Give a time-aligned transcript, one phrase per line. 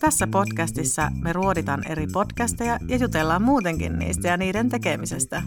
[0.00, 5.42] Tässä podcastissa me ruoditaan eri podcasteja ja jutellaan muutenkin niistä ja niiden tekemisestä.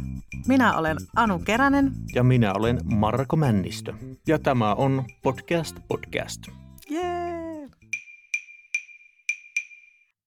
[0.47, 1.91] Minä olen Anu Keränen.
[2.15, 3.93] Ja minä olen Marko Männistö.
[4.27, 6.41] Ja tämä on Podcast Podcast.
[6.89, 7.69] Jee!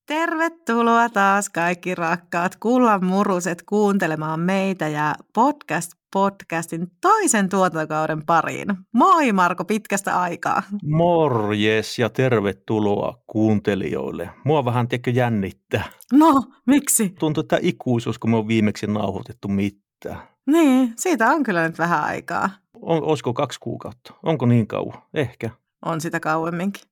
[0.06, 8.68] Tervetuloa taas kaikki rakkaat kullan muruset kuuntelemaan meitä ja Podcast podcastin toisen tuotantokauden pariin.
[8.92, 10.62] Moi Marko, pitkästä aikaa.
[10.82, 14.30] Morjes ja tervetuloa kuuntelijoille.
[14.44, 15.84] Mua vähän tiedätkö jännittää.
[16.12, 17.08] No, miksi?
[17.18, 20.22] Tuntuu, että ikuisuus, kun me on viimeksi nauhoitettu mitään.
[20.46, 22.50] Niin, siitä on kyllä nyt vähän aikaa.
[22.82, 24.14] On, olisiko kaksi kuukautta?
[24.22, 25.02] Onko niin kauan?
[25.14, 25.50] Ehkä.
[25.84, 26.82] On sitä kauemminkin.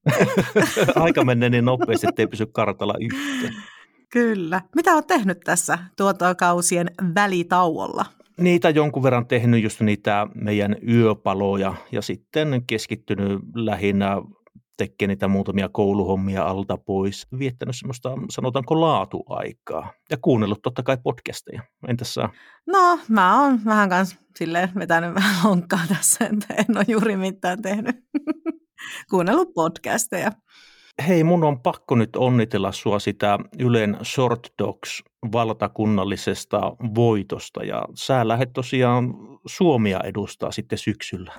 [0.95, 3.55] Aika menee niin nopeasti, ettei pysy kartalla yhteen.
[4.13, 4.61] Kyllä.
[4.77, 8.05] Mitä olet tehnyt tässä tuotantokausien välitauolla?
[8.41, 14.17] Niitä jonkun verran tehnyt just niitä meidän yöpaloja ja sitten keskittynyt lähinnä
[14.77, 21.63] tekemään niitä muutamia kouluhommia alta pois, viettänyt semmoista, sanotaanko laatuaikaa ja kuunnellut totta kai podcasteja.
[21.89, 22.29] Entäs sä?
[22.67, 27.63] No, mä oon vähän kans silleen vetänyt vähän lonkkaa tässä, että en ole juuri mitään
[27.63, 27.97] tehnyt.
[29.11, 30.33] Kuunnellut podcasteja
[31.09, 36.61] hei, mun on pakko nyt onnitella sua sitä Ylen Short Dogs valtakunnallisesta
[36.95, 39.15] voitosta ja sä lähdet tosiaan
[39.47, 41.33] Suomia edustaa sitten syksyllä.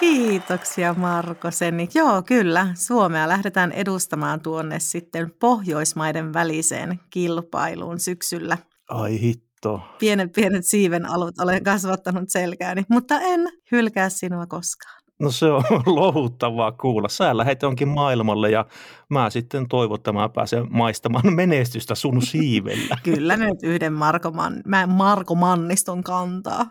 [0.00, 1.88] Kiitoksia Marko Senni.
[1.94, 2.68] Joo, kyllä.
[2.74, 8.58] Suomea lähdetään edustamaan tuonne sitten Pohjoismaiden väliseen kilpailuun syksyllä.
[8.88, 9.80] Ai hitto.
[9.98, 13.40] Pienet pienet siiven alut olen kasvattanut selkääni, mutta en
[13.72, 15.03] hylkää sinua koskaan.
[15.24, 15.62] No se on
[15.96, 17.08] louhuttavaa kuulla.
[17.08, 18.66] Sä lähet jonkin maailmalle ja
[19.08, 22.98] mä sitten toivon, että mä pääsen maistamaan menestystä sun siivellä.
[23.02, 26.66] Kyllä nyt yhden Marko, Man, Marko Manniston kantaa.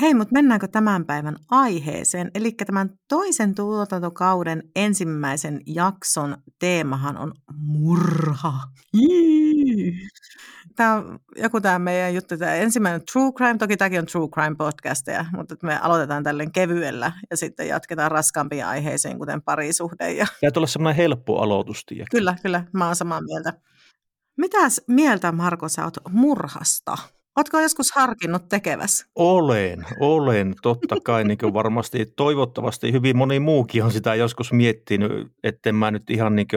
[0.00, 2.30] Hei, mutta mennäänkö tämän päivän aiheeseen?
[2.34, 8.52] Eli tämän toisen tuotantokauden ensimmäisen jakson teemahan on murha.
[10.76, 14.56] Tämä on joku tämä meidän juttu, tämä ensimmäinen True Crime, toki tämäkin on True Crime
[14.56, 20.12] podcasteja, mutta me aloitetaan tälleen kevyellä ja sitten jatketaan raskaampiin aiheisiin, kuten parisuhde.
[20.12, 20.26] Ja...
[20.42, 21.86] ja olla semmoinen helppo aloitus.
[22.10, 23.52] Kyllä, kyllä, mä oon samaa mieltä.
[24.36, 26.98] Mitäs mieltä, Marko, sä oot murhasta?
[27.38, 29.06] Oletko joskus harkinnut tekeväs?
[29.14, 30.54] Olen, olen.
[30.62, 35.90] Totta kai niin kuin varmasti toivottavasti hyvin moni muukin on sitä joskus miettinyt, etten mä
[35.90, 36.48] nyt ihan niin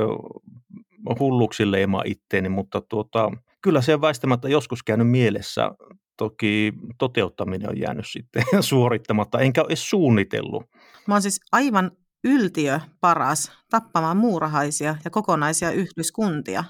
[1.20, 3.32] hulluksi leima itteeni, mutta tuota,
[3.62, 5.72] kyllä se on väistämättä joskus käynyt mielessä.
[6.18, 10.64] Toki toteuttaminen on jäänyt sitten suorittamatta, enkä ole suunnitellut.
[11.08, 11.92] Mä oon siis aivan
[12.24, 16.64] yltiö paras tappamaan muurahaisia ja kokonaisia yhdyskuntia.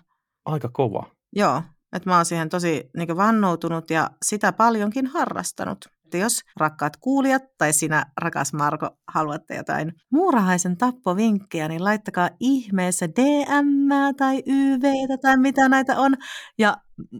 [0.46, 1.04] Aika kova.
[1.36, 1.62] Joo,
[1.94, 5.85] että mä oon siihen tosi niin vannoutunut ja sitä paljonkin harrastanut.
[6.06, 13.07] Että jos rakkaat kuulijat tai sinä, rakas Marko, haluatte jotain muurahaisen tappovinkkejä, niin laittakaa ihmeessä
[13.07, 14.84] DM tai YV
[15.22, 16.16] tai mitä näitä on.
[16.59, 16.78] Ja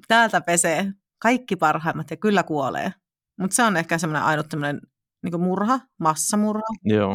[0.08, 2.94] täältä pesee kaikki parhaimmat ja kyllä kuolee.
[3.40, 4.82] Mutta se on ehkä semmoinen ainut tämmöinen
[5.24, 6.64] niin murha, massamurha.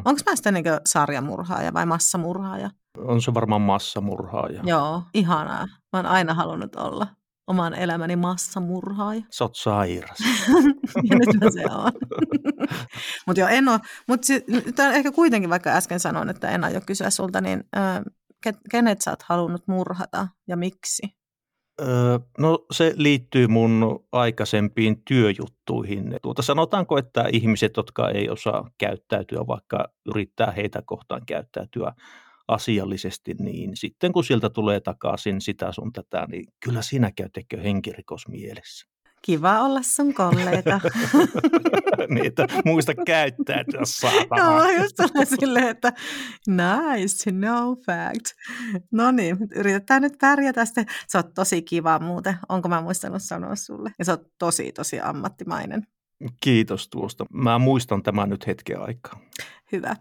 [0.05, 2.71] Onko mä sitten niin sarjamurhaaja vai massamurhaaja?
[2.99, 4.63] On se varmaan massamurhaaja.
[4.65, 5.67] Joo, ihanaa.
[5.67, 7.07] Mä oon aina halunnut olla
[7.47, 9.23] oman elämäni massamurhaaja.
[9.31, 10.19] Sä oot sairas.
[11.11, 11.93] ja nyt mä se on.
[13.27, 13.81] mutta joo, en ole.
[14.09, 18.03] Mutta ehkä kuitenkin, vaikka äsken sanoin, että en aio kysyä sulta, niin äh,
[18.71, 21.03] kenet sä oot halunnut murhata ja miksi?
[21.81, 26.17] Öö, no se liittyy mun aikaisempiin työjuttuihin.
[26.23, 31.93] Tuota, sanotaanko, että ihmiset, jotka ei osaa käyttäytyä, vaikka yrittää heitä kohtaan käyttäytyä
[32.49, 37.63] asiallisesti, niin sitten kun sieltä tulee takaisin sitä sun tätä, niin kyllä sinä käy tekö
[37.63, 38.87] henkirikos mielessä.
[39.23, 40.81] Kiva olla sun kollega.
[42.15, 44.43] niin, että muista käyttäytyä saatana.
[44.43, 44.97] Joo, just
[45.41, 45.93] silleen, että
[46.47, 48.27] nice, no fact.
[48.93, 50.87] No niin, yritetään nyt pärjätä sitten.
[51.09, 52.37] Se on tosi kiva muuten.
[52.49, 53.93] Onko mä muistanut sanoa sulle?
[53.99, 55.87] Ja se on tosi, tosi ammattimainen.
[56.41, 57.27] Kiitos tuosta.
[57.33, 59.21] Mä muistan tämän nyt hetken aikaa.
[59.73, 59.97] Hyvä.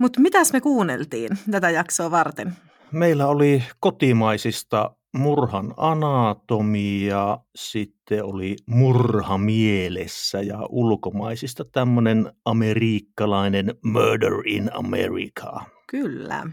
[0.00, 2.52] Mutta mitäs me kuunneltiin tätä jaksoa varten?
[2.92, 14.70] Meillä oli kotimaisista murhan anatomia, sitten oli murha mielessä ja ulkomaisista tämmöinen amerikkalainen Murder in
[14.74, 15.60] America.
[15.86, 16.46] Kyllä.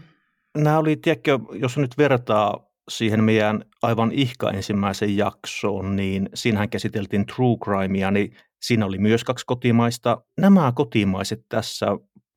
[0.58, 7.26] Nämä oli, tiedätkö, jos nyt vertaa siihen meidän aivan ihka ensimmäisen jaksoon, niin siinähän käsiteltiin
[7.26, 10.22] true crimea, niin siinä oli myös kaksi kotimaista.
[10.40, 11.86] Nämä kotimaiset tässä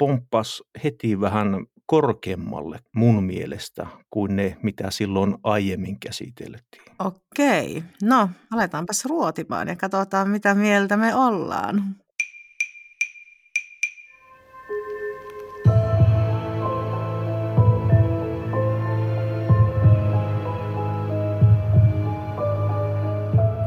[0.02, 6.84] pomppas heti vähän korkeammalle mun mielestä kuin ne, mitä silloin aiemmin käsiteltiin.
[7.00, 11.96] Okei, no aletaanpas ruotimaan ja katsotaan mitä mieltä me ollaan.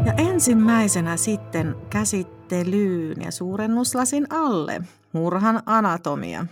[0.06, 4.82] Ja ensimmäisenä sitten käsittelyyn ja suurennuslasin alle
[5.14, 6.46] murhan anatomia.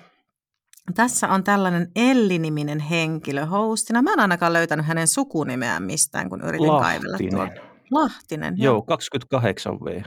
[0.95, 4.03] Tässä on tällainen Elli-niminen henkilö hostina.
[4.03, 7.35] Mä en ainakaan löytänyt hänen sukunimeään mistään, kun yritin kaivella Lahtinen.
[7.35, 7.73] tuolta.
[7.91, 8.87] Lahtinen, Joo,
[9.35, 10.05] 28V.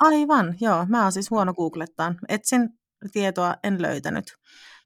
[0.00, 0.86] Aivan, joo.
[0.88, 2.18] Mä oon siis huono googlettaan.
[2.28, 2.68] Etsin
[3.12, 4.24] tietoa, en löytänyt.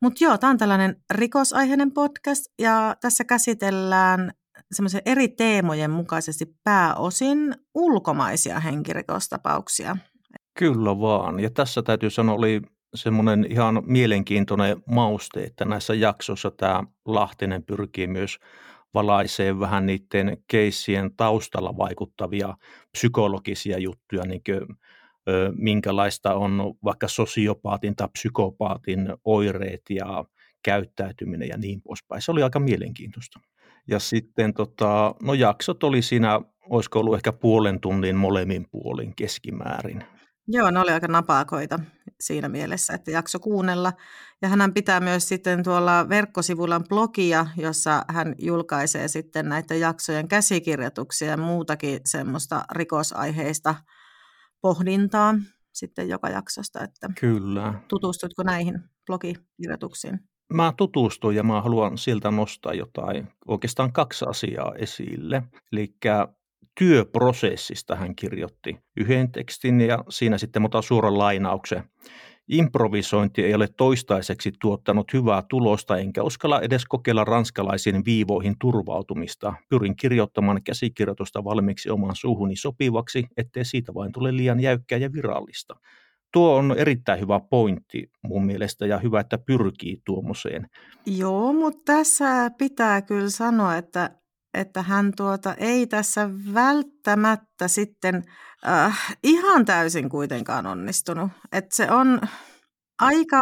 [0.03, 4.33] Mutta joo, tämä on tällainen rikosaiheinen podcast ja tässä käsitellään
[4.73, 9.97] semmoisen eri teemojen mukaisesti pääosin ulkomaisia henkirikostapauksia.
[10.59, 11.41] Kyllä vaan.
[11.41, 12.63] Ja tässä täytyy sanoa, oli
[12.97, 18.39] semmoinen ihan mielenkiintoinen mauste, että näissä jaksoissa tämä Lahtinen pyrkii myös
[18.95, 22.57] valaisee vähän niiden keissien taustalla vaikuttavia
[22.93, 24.77] psykologisia juttuja, niin kuin,
[25.29, 30.25] ö, minkälaista on vaikka sosiopaatin tai psykopaatin oireet ja
[30.63, 32.23] käyttäytyminen ja niin poispäin.
[32.23, 33.41] Se oli aika mielenkiintoista.
[33.89, 36.41] Ja sitten tota, no jaksot oli siinä,
[36.71, 40.05] olisiko ollut ehkä puolen tunnin molemmin puolin keskimäärin.
[40.49, 41.79] Joo, ne oli aika napakoita
[42.21, 43.93] siinä mielessä, että jakso kuunnella.
[44.43, 51.29] Ja hän pitää myös sitten tuolla verkkosivuillaan blogia, jossa hän julkaisee sitten näiden jaksojen käsikirjoituksia
[51.29, 53.75] ja muutakin semmoista rikosaiheista
[54.61, 55.35] pohdintaa
[55.73, 57.75] sitten joka jaksosta, että Kyllä.
[57.89, 60.21] tutustutko näihin blogikirjoituksiin?
[60.53, 65.43] Mä tutustuin ja mä haluan sieltä nostaa jotain, oikeastaan kaksi asiaa esille.
[65.73, 65.95] Eli
[66.79, 71.85] työprosessista hän kirjoitti yhden tekstin ja siinä sitten otan suoran lainauksen.
[72.49, 79.55] Improvisointi ei ole toistaiseksi tuottanut hyvää tulosta, enkä uskalla edes kokeilla ranskalaisiin viivoihin turvautumista.
[79.69, 85.77] Pyrin kirjoittamaan käsikirjoitusta valmiiksi oman suuhuni sopivaksi, ettei siitä vain tule liian jäykkää ja virallista.
[86.33, 90.67] Tuo on erittäin hyvä pointti mun mielestä ja hyvä, että pyrkii tuommoiseen.
[91.07, 94.11] Joo, mutta tässä pitää kyllä sanoa, että,
[94.57, 98.25] että hän tuota ei tässä välttämättä sitten
[98.69, 101.31] äh, ihan täysin kuitenkaan onnistunut.
[101.53, 102.21] Että se on
[103.01, 103.41] aika,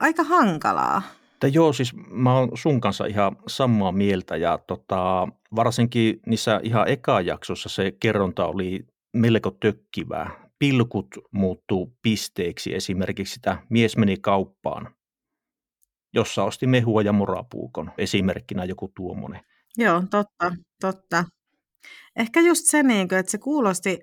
[0.00, 1.02] aika hankalaa.
[1.34, 6.88] Että joo, siis mä oon sun kanssa ihan samaa mieltä ja tota, varsinkin niissä ihan
[6.88, 8.86] eka jaksossa se kerronta oli
[9.16, 10.48] melko tökkivää.
[10.58, 14.94] Pilkut muuttuu pisteeksi, esimerkiksi sitä mies meni kauppaan,
[16.14, 19.40] jossa osti mehua ja morapuukon, esimerkkinä joku tuommoinen.
[19.76, 21.24] Joo, totta, totta.
[22.16, 23.98] Ehkä just se, niin kuin, että se kuulosti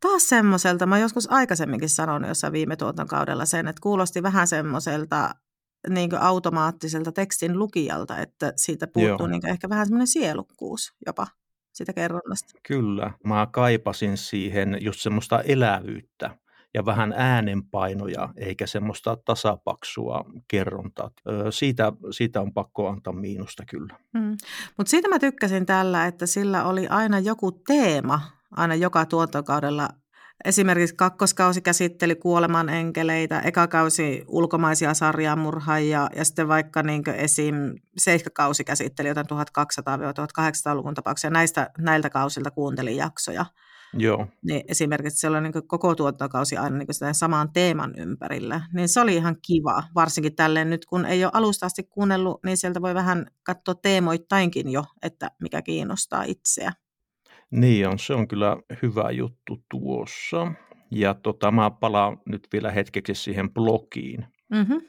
[0.00, 5.34] taas semmoiselta, mä oon joskus aikaisemminkin sanonut jossain viime tuotantokaudella sen, että kuulosti vähän semmoiselta
[5.88, 9.26] niin kuin automaattiselta tekstin lukijalta, että siitä puuttuu Joo.
[9.26, 11.26] niin kuin ehkä vähän semmoinen sielukkuus jopa
[11.72, 12.52] sitä kerronnasta.
[12.66, 16.36] Kyllä, mä kaipasin siihen just semmoista elävyyttä
[16.74, 21.10] ja vähän äänenpainoja, eikä semmoista tasapaksua kerrontaa.
[21.50, 23.96] Siitä, siitä on pakko antaa miinusta kyllä.
[24.14, 24.36] Mm.
[24.76, 28.20] Mutta siitä mä tykkäsin tällä, että sillä oli aina joku teema,
[28.56, 29.88] aina joka tuotantokaudella.
[30.44, 37.54] Esimerkiksi kakkoskausi käsitteli kuoleman enkeleitä, eka kausi ulkomaisia sarjamurhaajia ja sitten vaikka niin esim.
[37.98, 41.30] seikkakausi käsitteli jotain 1200-1800-luvun tapauksia.
[41.30, 43.46] Näistä, näiltä kausilta kuuntelin jaksoja.
[43.92, 48.60] Joo, Niin esimerkiksi siellä on niin koko tuotantokausi aina niin sitä saman teeman ympärillä.
[48.74, 52.56] Niin se oli ihan kiva, varsinkin tälleen nyt kun ei ole alusta asti kuunnellut, niin
[52.56, 56.72] sieltä voi vähän katsoa teemoittainkin jo, että mikä kiinnostaa itseä.
[57.50, 57.98] niin on.
[57.98, 60.52] Se on kyllä hyvä juttu tuossa.
[60.90, 64.26] Ja tota, mä palaan nyt vielä hetkeksi siihen blogiin.
[64.48, 64.80] Mm-hmm.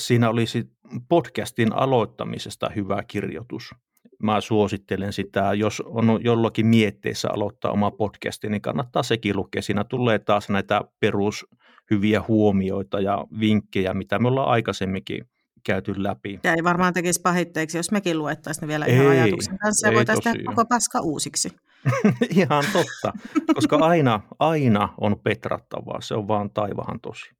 [0.00, 0.70] Siinä olisi
[1.08, 3.74] podcastin aloittamisesta hyvä kirjoitus.
[4.22, 9.62] Mä suosittelen sitä, jos on jollakin mietteessä aloittaa oma podcasti, niin kannattaa sekin lukea.
[9.62, 15.28] Siinä tulee taas näitä perushyviä huomioita ja vinkkejä, mitä me ollaan aikaisemminkin
[15.64, 16.40] käyty läpi.
[16.44, 19.94] Ja ei varmaan tekisi pahitteeksi, jos mekin luettaisiin ne vielä Ei, ihan ajatuksen kanssa ja
[19.94, 21.50] voitaisiin tehdä koko paska uusiksi.
[22.36, 23.12] Ihan totta,
[23.54, 27.30] koska aina, aina on petrattavaa, se on vaan taivahan tosi.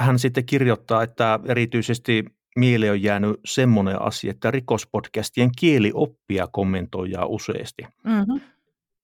[0.00, 2.24] Hän sitten kirjoittaa, että erityisesti
[2.56, 7.82] mieleen on jäänyt semmoinen asia, että rikospodcastien kielioppia kommentoidaan useasti.
[8.04, 8.40] Mm-hmm.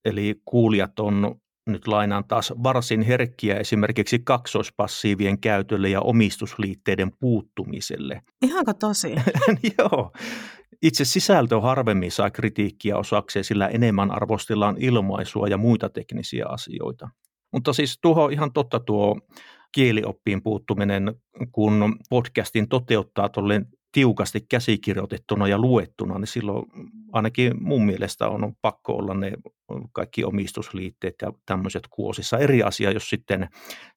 [0.05, 8.23] Eli kuulijat on, nyt lainaan taas, varsin herkkiä esimerkiksi kaksoispassiivien käytölle ja omistusliitteiden puuttumiselle.
[8.43, 9.15] Ihanko tosi?
[9.79, 10.13] Joo.
[10.83, 17.09] Itse sisältö harvemmin saa kritiikkiä osakseen, sillä enemmän arvostellaan ilmaisua ja muita teknisiä asioita.
[17.53, 19.21] Mutta siis tuo on ihan totta tuo
[19.73, 21.15] kielioppiin puuttuminen,
[21.53, 26.67] kun podcastin toteuttaa tolleen tiukasti käsikirjoitettuna ja luettuna, niin silloin
[27.13, 29.33] ainakin mun mielestä on pakko olla ne
[29.93, 32.39] kaikki omistusliitteet ja tämmöiset kuosissa.
[32.39, 33.49] Eri asia, jos sitten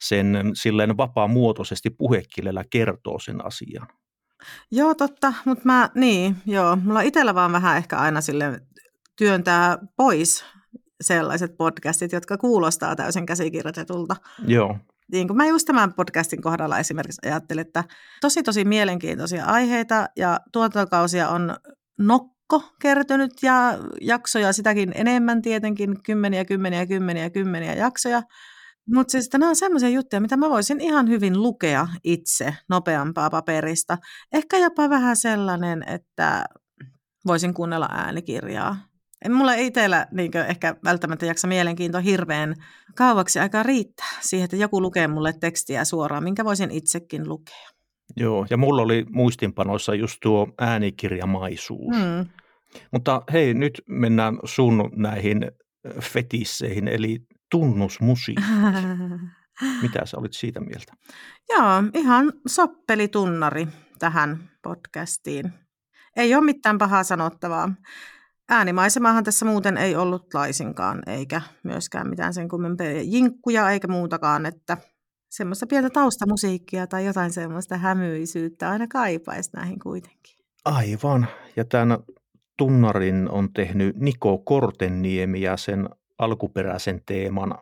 [0.02, 3.88] sen silleen vapaamuotoisesti puhekielellä kertoo sen asian.
[4.72, 8.62] Joo, totta, mutta mä, niin, joo, mulla itsellä vaan vähän ehkä aina sille
[9.18, 10.46] työntää pois
[11.02, 14.16] sellaiset podcastit, jotka kuulostaa täysin käsikirjoitetulta.
[14.48, 14.78] Joo.
[15.12, 17.84] Niin kuin mä just tämän podcastin kohdalla esimerkiksi ajattelin, että
[18.22, 21.56] tosi tosi mielenkiintoisia aiheita ja tuotantokausia on
[22.00, 28.24] nokko kertynyt ja jaksoja sitäkin enemmän tietenkin, kymmeniä, kymmeniä, kymmeniä, kymmeniä jaksoja.
[28.96, 33.98] Mutta siis nämä on sellaisia juttuja, mitä mä voisin ihan hyvin lukea itse nopeampaa paperista.
[34.32, 36.46] Ehkä jopa vähän sellainen, että
[37.26, 38.91] voisin kuunnella äänikirjaa.
[39.26, 42.56] En mulla itsellä niin ehkä välttämättä jaksa mielenkiinto hirveän
[42.96, 47.68] kauaksi aikaa riittää siihen, että joku lukee mulle tekstiä suoraan, minkä voisin itsekin lukea.
[48.18, 51.98] Joo, ja mulla oli muistinpanoissa just tuo äänikirjamaisuus.
[51.98, 52.30] Mm.
[52.92, 55.52] Mutta hei, nyt mennään sun näihin
[56.02, 57.20] fetisseihin, eli
[57.52, 58.44] tunnusmusiikki.
[59.82, 60.94] Mitä sä olit siitä mieltä?
[61.50, 63.68] Joo, ihan soppelitunnari
[64.00, 65.54] tähän podcastiin.
[66.16, 67.74] Ei ole mitään pahaa sanottavaa.
[68.54, 74.78] Äänimaisemaahan tässä muuten ei ollut laisinkaan, eikä myöskään mitään sen kummempia jinkkuja eikä muutakaan, että
[75.30, 80.36] semmoista pientä taustamusiikkia tai jotain semmoista hämyisyyttä aina kaipaisi näihin kuitenkin.
[80.66, 81.28] Aivan.
[81.56, 81.98] Ja tämän
[82.58, 87.56] tunnarin on tehnyt Niko Kortenniemi ja sen alkuperäisen teeman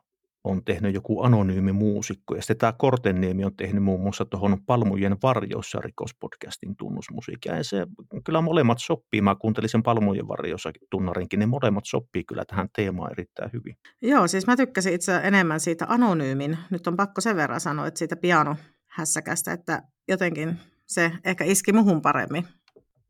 [0.49, 2.35] on tehnyt joku anonyymi muusikko.
[2.35, 7.55] Ja sitten tämä Kortenniemi on tehnyt muun muassa tuohon Palmujen varjoissa rikospodcastin tunnusmusiikkia.
[7.55, 7.87] Ja se
[8.25, 9.21] kyllä molemmat sopii.
[9.21, 11.39] Mä kuuntelin sen Palmujen varjoissa tunnarinkin.
[11.39, 13.75] Ne molemmat sopii kyllä tähän teemaan erittäin hyvin.
[14.01, 16.57] Joo, siis mä tykkäsin itse enemmän siitä anonyymin.
[16.69, 22.01] Nyt on pakko sen verran sanoa, että siitä pianohässäkästä, että jotenkin se ehkä iski muhun
[22.01, 22.47] paremmin.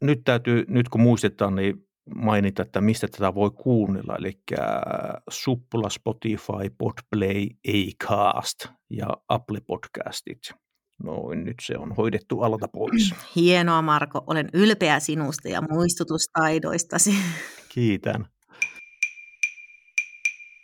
[0.01, 4.39] Nyt täytyy, nyt kun muistetaan, niin mainita, että mistä tätä voi kuunnella, eli
[5.29, 10.39] Suppula, Spotify, Podplay, Acast ja Apple Podcastit.
[11.03, 13.15] Noin, nyt se on hoidettu alta pois.
[13.35, 17.13] Hienoa Marko, olen ylpeä sinusta ja muistutustaidoistasi.
[17.69, 18.25] Kiitän.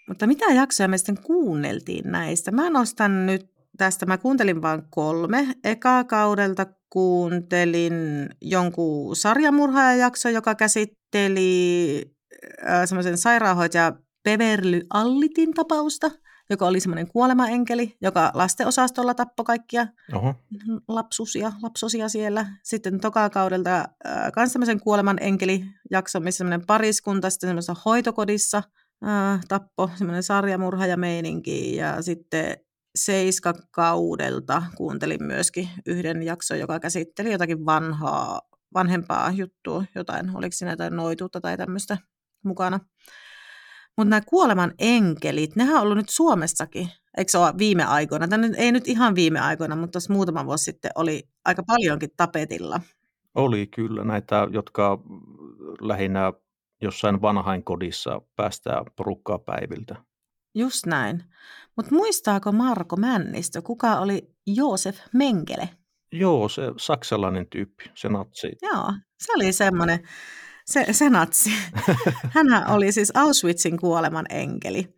[0.07, 2.51] Mutta mitä jaksoja me sitten kuunneltiin näistä?
[2.51, 5.47] Mä nostan nyt tästä, mä kuuntelin vain kolme.
[5.63, 7.93] Eka kaudelta kuuntelin
[8.41, 10.55] jonkun sarjamurhaajajakso, joka
[11.15, 12.01] käsitteli
[12.67, 13.93] äh, semmoisen sairaanhoitaja
[14.23, 16.11] Beverly Allitin tapausta,
[16.49, 20.35] joka oli semmoinen kuolemaenkeli, joka lastenosastolla tappoi kaikkia Oho.
[20.87, 22.45] lapsusia, lapsosia siellä.
[22.63, 28.63] Sitten toka kaudelta äh, myös semmoisen kuoleman enkeli jakso, missä semmoinen pariskunta sitten semmoisessa hoitokodissa
[29.07, 31.75] äh, tappo, semmoinen sarjamurha ja meininki.
[31.75, 32.57] Ja sitten
[32.95, 38.41] Seiska-kaudelta kuuntelin myöskin yhden jakson, joka käsitteli jotakin vanhaa,
[38.75, 41.97] vanhempaa juttua, jotain, oliko siinä jotain noituutta tai tämmöistä
[42.43, 42.79] mukana.
[43.97, 48.27] Mutta nämä kuoleman enkelit, nehän on ollut nyt Suomessakin, eikö se ole viime aikoina?
[48.27, 52.81] Tämä ei nyt ihan viime aikoina, mutta tuossa muutama vuosi sitten oli aika paljonkin tapetilla.
[53.35, 54.99] Oli kyllä näitä, jotka
[55.81, 56.33] lähinnä
[56.81, 59.95] jossain vanhainkodissa päästään porukkaa päiviltä.
[60.55, 61.23] Just näin.
[61.75, 65.69] Mutta muistaako Marko Männistö, kuka oli Joosef Mengele?
[66.19, 68.51] Joo, se saksalainen tyyppi, se natsi.
[68.61, 69.99] Joo, se oli semmoinen,
[70.65, 71.49] se, se natsi.
[72.35, 74.95] Hänhän oli siis Auschwitzin kuoleman enkeli.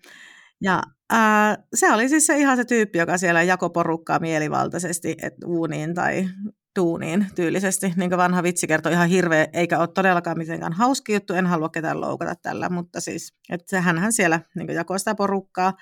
[0.61, 5.33] Ja ää, se oli siis se ihan se tyyppi, joka siellä jako porukkaa mielivaltaisesti et
[5.45, 6.29] uuniin tai
[6.73, 7.93] tuuniin tyylisesti.
[7.95, 11.69] Niin kuin vanha vitsi kertoi ihan hirveä, eikä ole todellakaan mitenkään hauski juttu, en halua
[11.69, 15.73] ketään loukata tällä, mutta siis, että hän siellä niin jakoi sitä porukkaa.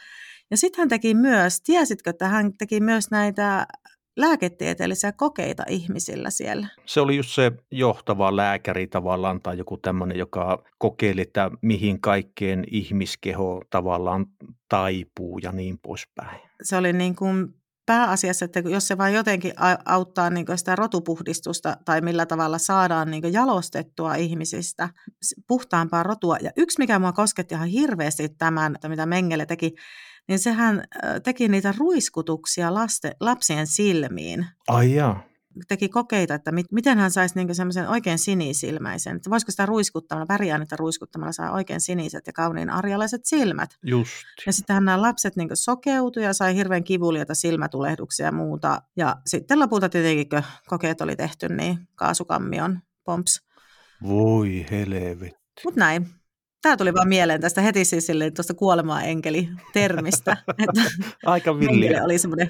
[0.51, 3.67] Ja sitten hän teki myös, tiesitkö, että hän teki myös näitä
[4.15, 6.67] lääketieteellisiä kokeita ihmisillä siellä.
[6.85, 12.63] Se oli just se johtava lääkäri tavallaan tai joku tämmöinen, joka kokeili, että mihin kaikkeen
[12.71, 14.25] ihmiskeho tavallaan
[14.69, 16.39] taipuu ja niin poispäin.
[16.63, 17.53] Se oli niin kuin
[17.85, 19.53] pääasiassa, että jos se vain jotenkin
[19.85, 24.89] auttaa niin sitä rotupuhdistusta tai millä tavalla saadaan niin jalostettua ihmisistä
[25.47, 26.37] puhtaampaa rotua.
[26.41, 29.75] Ja yksi, mikä mua kosketti ihan hirveästi tämän, mitä Mengele teki,
[30.27, 30.83] niin sehän
[31.23, 34.45] teki niitä ruiskutuksia laste, lapsien silmiin.
[34.67, 35.23] Ai jaa.
[35.67, 39.15] Teki kokeita, että mit, miten hän saisi niinku semmoisen oikein sinisilmäisen.
[39.15, 43.69] Että voisiko sitä ruiskuttamalla, väriainetta ruiskuttamalla saa oikein siniset ja kauniin arjalaiset silmät.
[43.83, 44.11] Just.
[44.45, 48.81] Ja sitten nämä lapset niinku sokeutui ja sai hirveän kivuliota silmätulehduksia ja muuta.
[48.97, 53.41] Ja sitten lopulta tietenkin, kun kokeet oli tehty, niin kaasukammion pomps.
[54.03, 55.61] Voi helvetti.
[55.63, 56.09] Mutta näin.
[56.61, 60.37] Tämä tuli vaan mieleen tästä heti siis silleen, tuosta kuolemaa enkeli-termistä.
[61.25, 62.03] Aika villiä.
[62.03, 62.49] oli semmoinen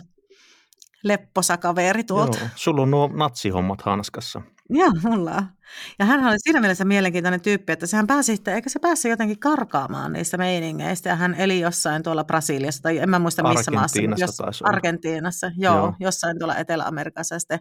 [1.06, 2.38] lepposa kaveri tuolta.
[2.40, 4.42] Joo, sulla on nuo natsihommat hanskassa.
[4.70, 5.46] Joo, mulla on.
[6.00, 10.14] Ja hän oli siinä mielessä mielenkiintoinen tyyppi, että sehän pääsi, eikö se päässyt jotenkin karkaamaan
[10.14, 14.00] niistä meiningeistä, ja hän eli jossain tuolla Brasiliassa, tai en mä muista missä maassa.
[14.00, 14.70] Argentiinassa taisi olla.
[14.70, 15.94] Argentiinassa, joo, Joo.
[16.00, 17.60] jossain tuolla Etelä-Amerikassa, sitten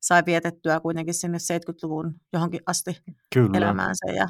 [0.00, 3.02] sai vietettyä kuitenkin sinne 70-luvun johonkin asti
[3.34, 3.58] Kyllä.
[3.58, 4.28] elämäänsä, ja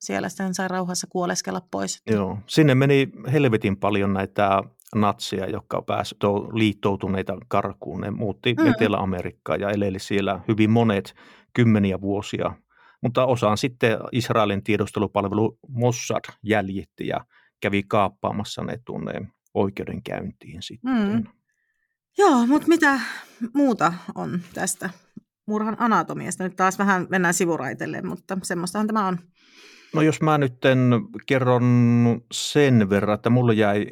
[0.00, 2.02] siellä sitten sai rauhassa kuoleskella pois.
[2.10, 2.38] Joo.
[2.46, 4.62] Sinne meni helvetin paljon näitä
[4.94, 6.16] natsia, jotka pääsi
[6.52, 8.00] liittoutuneita karkuun.
[8.00, 8.66] Ne muutti Mm.
[8.66, 11.14] Etelä-Amerikkaan ja eleli siellä hyvin monet
[11.54, 12.54] kymmeniä vuosia.
[13.02, 17.24] Mutta osaan sitten Israelin tiedustelupalvelu Mossad jäljitti ja
[17.60, 19.12] kävi kaappaamassa ne tuonne
[19.54, 20.94] oikeudenkäyntiin sitten.
[20.94, 21.24] Mm.
[22.18, 23.00] Joo, mutta mitä
[23.54, 24.90] muuta on tästä
[25.46, 26.44] murhan anatomiasta?
[26.44, 29.18] Nyt taas vähän mennään sivuraitelle, mutta semmoistahan tämä on.
[29.94, 30.54] No jos mä nyt
[31.26, 31.64] kerron
[32.32, 33.86] sen verran, että mulle jäi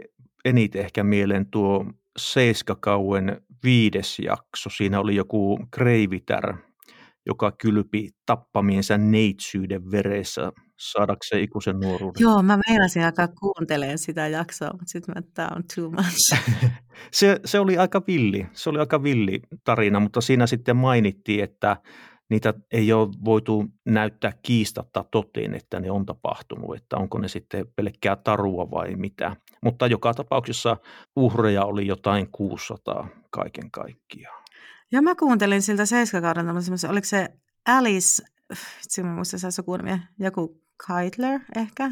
[0.45, 1.87] eniten ehkä mieleen tuo
[2.19, 4.71] Seiskakauen viides jakso.
[4.71, 6.55] Siinä oli joku kreivitär,
[7.27, 12.23] joka kylpi tappamiensa neitsyyden veressä saadakseen ikuisen nuoruuden.
[12.23, 16.37] Joo, mä meinasin alkaa kuuntelemaan sitä jaksoa, mutta sitten mä, tämä on too much.
[17.13, 21.77] se, se oli aika villi, se oli aika villi tarina, mutta siinä sitten mainittiin, että
[22.31, 27.67] niitä ei ole voitu näyttää kiistatta toteen, että ne on tapahtunut, että onko ne sitten
[27.77, 29.37] pelkkää tarua vai mitä.
[29.63, 30.77] Mutta joka tapauksessa
[31.17, 34.43] uhreja oli jotain 600 kaiken kaikkiaan.
[34.93, 36.49] Ja mä kuuntelin siltä seiskakauden,
[36.91, 37.29] oliko se
[37.67, 38.25] Alice,
[38.85, 41.91] itse mä muistan se sukunimi, joku Keitler ehkä,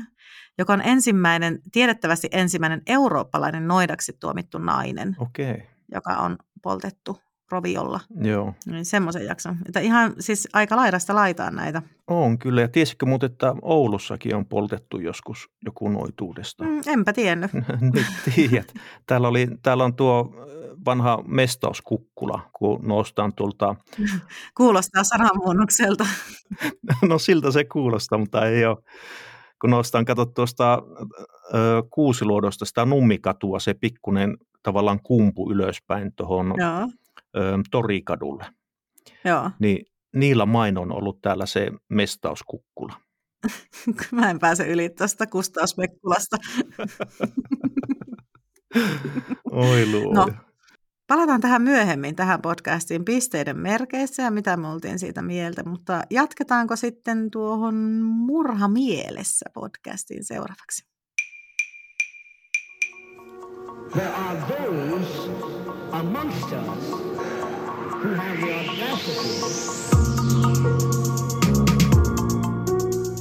[0.58, 5.60] joka on ensimmäinen, tiedettävästi ensimmäinen eurooppalainen noidaksi tuomittu nainen, okay.
[5.92, 8.00] joka on poltettu roviolla.
[8.22, 8.54] joo.
[8.66, 9.56] Niin semmoisen jakson.
[9.66, 11.82] Että ihan siis aika laidasta laitaan näitä.
[12.06, 16.64] On kyllä, ja tiesitkö muuten, että Oulussakin on poltettu joskus joku noituudesta?
[16.64, 17.50] Mm, enpä tiennyt.
[17.94, 18.74] Nyt tiedät.
[19.06, 20.34] Täällä, oli, täällä on tuo
[20.84, 23.74] vanha mestauskukkula, kun noustaan tuolta,
[24.56, 26.06] Kuulostaa sananmuunnokselta.
[27.08, 28.76] no siltä se kuulostaa, mutta ei ole.
[29.60, 30.82] Kun noustaan, kato tuosta
[31.54, 36.54] ö, Kuusiluodosta sitä Nummikatua, se pikkunen tavallaan kumpu ylöspäin tuohon
[37.36, 38.44] Joo, Torikadulle,
[39.24, 39.50] joo.
[39.58, 43.00] niin niillä main on ollut täällä se mestauskukkula.
[44.12, 46.36] Mä en pääse yli tuosta Kustausmekkulasta.
[49.50, 50.14] Oi luoja.
[50.14, 50.26] No.
[51.06, 56.76] Palataan tähän myöhemmin, tähän podcastiin pisteiden merkeissä ja mitä me oltiin siitä mieltä, mutta jatketaanko
[56.76, 60.86] sitten tuohon Murha mielessä podcastiin seuraavaksi?
[63.92, 65.30] There are those
[65.92, 67.15] amongst us
[68.02, 68.36] who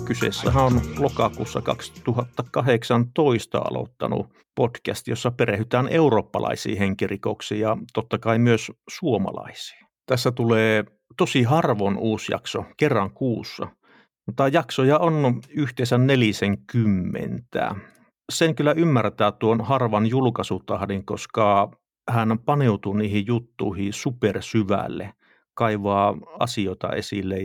[0.05, 9.85] Kyseessähän on lokakuussa 2018 aloittanut podcast, jossa perehdytään eurooppalaisiin henkirikoksiin ja totta kai myös suomalaisiin.
[10.05, 10.83] Tässä tulee
[11.17, 13.67] tosi harvoin uusi jakso, kerran kuussa,
[14.25, 17.75] mutta jaksoja on yhteensä 40.
[18.31, 21.71] Sen kyllä ymmärtää tuon harvan julkaisutahdin, koska
[22.09, 25.13] hän paneutuu niihin juttuihin supersyvälle,
[25.53, 27.35] kaivaa asioita esille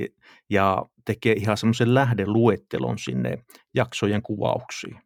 [0.50, 3.38] ja tekee ihan semmoisen lähdeluettelon sinne
[3.74, 4.98] jaksojen kuvauksiin.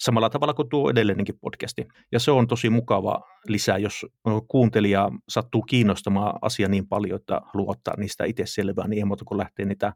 [0.00, 1.88] Samalla tavalla kuin tuo edellinenkin podcasti.
[2.12, 4.06] Ja se on tosi mukava lisää, jos
[4.48, 9.24] kuuntelija sattuu kiinnostamaan asia niin paljon, että haluaa ottaa niistä itse selvää, niin ei muuta
[9.24, 9.92] kuin lähtee niitä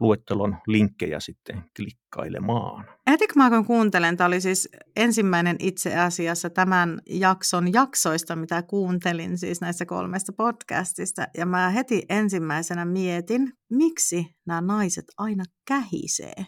[0.00, 2.84] luettelon linkkejä sitten klikkailemaan.
[3.10, 9.60] Heti kun kuuntelen, tämä oli siis ensimmäinen itse asiassa tämän jakson jaksoista, mitä kuuntelin siis
[9.60, 11.26] näistä kolmesta podcastista.
[11.36, 16.46] Ja mä heti ensimmäisenä mietin, miksi nämä naiset aina kähisee.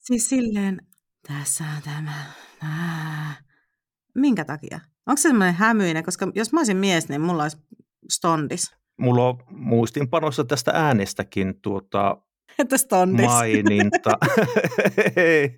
[0.00, 0.80] Siis silleen,
[1.28, 2.24] tässä on tämä.
[2.62, 3.34] Ää.
[4.14, 4.80] Minkä takia?
[5.06, 6.04] Onko se semmoinen hämyinen?
[6.04, 7.56] Koska jos mä olisin mies, niin mulla olisi
[8.10, 8.76] stondis.
[9.00, 12.22] Mulla on muistinpanossa tästä äänestäkin tuota
[12.58, 13.26] Että stondis.
[13.26, 14.18] maininta.
[15.16, 15.56] Ei,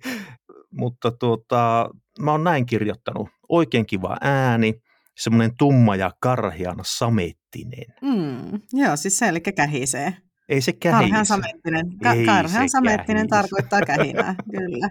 [0.71, 3.29] mutta tuota, mä oon näin kirjoittanut.
[3.49, 4.73] Oikein kiva ääni,
[5.19, 7.85] semmoinen tumma ja karhean samettinen.
[8.01, 10.13] Mm, joo, siis se eli kähisee.
[10.49, 11.25] Ei se Karhean kähise.
[11.27, 11.85] samettinen.
[12.03, 13.47] Ka- Ei karhean se samettinen kähise.
[13.49, 14.89] tarkoittaa kähinää, kyllä.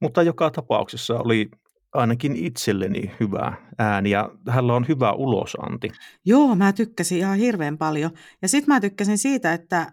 [0.00, 1.48] Mutta joka tapauksessa oli
[1.94, 5.90] ainakin itselleni hyvä ääni ja hänellä on hyvä ulosanti.
[6.24, 8.10] Joo, mä tykkäsin ihan hirveän paljon.
[8.42, 9.92] Ja sitten mä tykkäsin siitä, että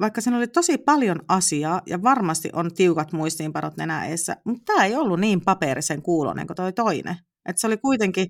[0.00, 4.84] vaikka siinä oli tosi paljon asiaa ja varmasti on tiukat muistiinpanot nenä eessä, mutta tämä
[4.84, 7.16] ei ollut niin paperisen kuulonen kuin toi toinen.
[7.46, 8.26] Et se oli kuitenkin,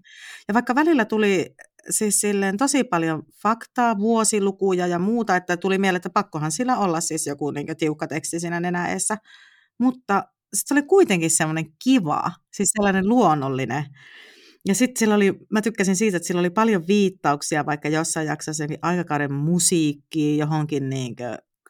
[0.48, 1.54] ja vaikka välillä tuli
[1.90, 7.00] siis silleen tosi paljon faktaa, vuosilukuja ja muuta, että tuli mieleen, että pakkohan sillä olla
[7.00, 9.16] siis joku niin tiukka teksti siinä nenä eessä,
[9.78, 13.84] mutta se oli kuitenkin semmoinen kiva, siis sellainen luonnollinen.
[14.68, 18.64] Ja sitten sillä oli, mä tykkäsin siitä, että sillä oli paljon viittauksia vaikka jossain jaksossa
[18.82, 21.16] aikakauden musiikkiin, johonkin niin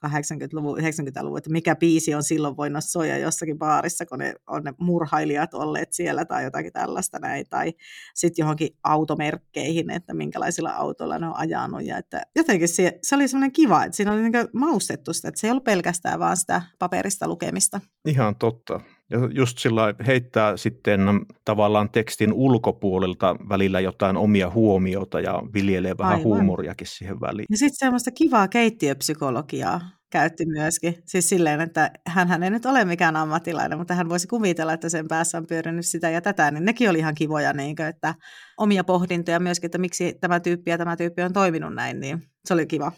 [0.07, 4.75] 80-luvun, 90-luvun, että mikä biisi on silloin voinut soja jossakin baarissa, kun ne on ne
[4.79, 7.73] murhailijat olleet siellä tai jotakin tällaista näin, tai
[8.15, 13.29] sitten johonkin automerkkeihin, että minkälaisilla autoilla ne on ajanut, ja että jotenkin se, se oli
[13.29, 16.63] semmoinen kiva, että siinä oli niin maustettu sitä, että se ei ollut pelkästään vaan sitä
[16.79, 17.81] paperista lukemista.
[18.07, 18.81] Ihan totta.
[19.11, 21.01] Ja just sillä heittää sitten
[21.45, 26.25] tavallaan tekstin ulkopuolelta välillä jotain omia huomiota ja viljelee vähän Aivan.
[26.25, 27.47] huumoriakin siihen väliin.
[27.51, 30.95] Ja sitten semmoista kivaa keittiöpsykologiaa käytti myöskin.
[31.07, 35.09] Siis silleen, että hän ei nyt ole mikään ammattilainen, mutta hän voisi kuvitella, että sen
[35.09, 38.15] päässä on pyörinyt sitä ja tätä, niin nekin oli ihan kivoja, niin kuin, että
[38.59, 42.55] omia pohdintoja myöskin, että miksi tämä tyyppi ja tämä tyyppi on toiminut näin, niin se
[42.55, 42.93] oli kiva.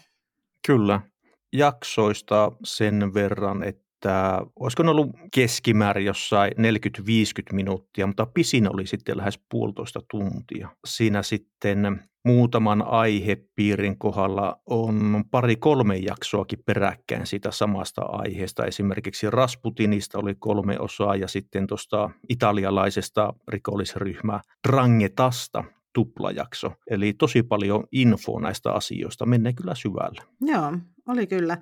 [0.67, 1.01] Kyllä.
[1.53, 6.55] Jaksoista sen verran, että että olisiko ne ollut keskimäärin jossain 40-50
[7.53, 10.69] minuuttia, mutta pisin oli sitten lähes puolitoista tuntia.
[10.87, 18.65] Siinä sitten muutaman aihepiirin kohdalla on pari-kolme jaksoakin peräkkäin siitä samasta aiheesta.
[18.65, 25.63] Esimerkiksi Rasputinista oli kolme osaa ja sitten tuosta italialaisesta rikollisryhmää Drangetasta
[25.93, 26.71] tuplajakso.
[26.89, 29.25] Eli tosi paljon infoa näistä asioista.
[29.25, 30.21] Mennään kyllä syvälle.
[30.41, 30.73] Joo,
[31.07, 31.57] oli kyllä.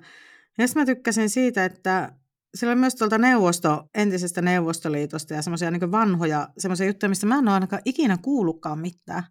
[0.58, 2.12] Ja mä tykkäsin siitä, että
[2.54, 7.38] sillä on myös tuolta neuvosto, entisestä Neuvostoliitosta ja semmoisia niin vanhoja semmoisia juttuja, mistä mä
[7.38, 9.22] en ole ainakaan ikinä kuullutkaan mitään.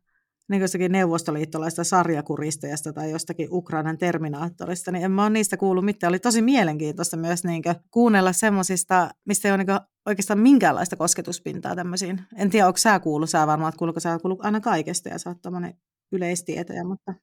[0.50, 6.12] Niin jostakin neuvostoliittolaista sarjakuristajasta tai jostakin Ukrainan terminaattorista, niin en mä ole niistä kuullut mitään.
[6.12, 12.22] Oli tosi mielenkiintoista myös niin kuunnella semmoisista, mistä ei ole niin oikeastaan minkäänlaista kosketuspintaa tämmöisiin.
[12.36, 15.30] En tiedä, onko sä kuullut, sä varmaan, että kuuluuko sä kuullut aina kaikesta ja sä
[15.30, 15.74] oot
[16.12, 17.14] yleistietäjä, mutta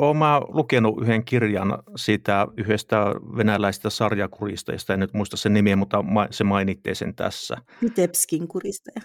[0.00, 2.96] olen mä lukenut yhden kirjan siitä yhdestä
[3.36, 7.56] venäläisestä sarjakuristajasta, en nyt muista sen nimiä, mutta se mainittee sen tässä.
[7.82, 9.00] Vitebskin kuristaja.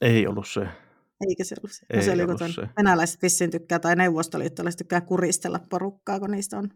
[0.00, 0.60] Ei ollut se.
[1.28, 1.86] Eikä se ollut se.
[1.90, 2.62] Ei se oli ollut se.
[2.76, 6.68] Venäläiset vissiin tykkää tai neuvostoliittolaiset tykkää kuristella porukkaa, kun niistä on,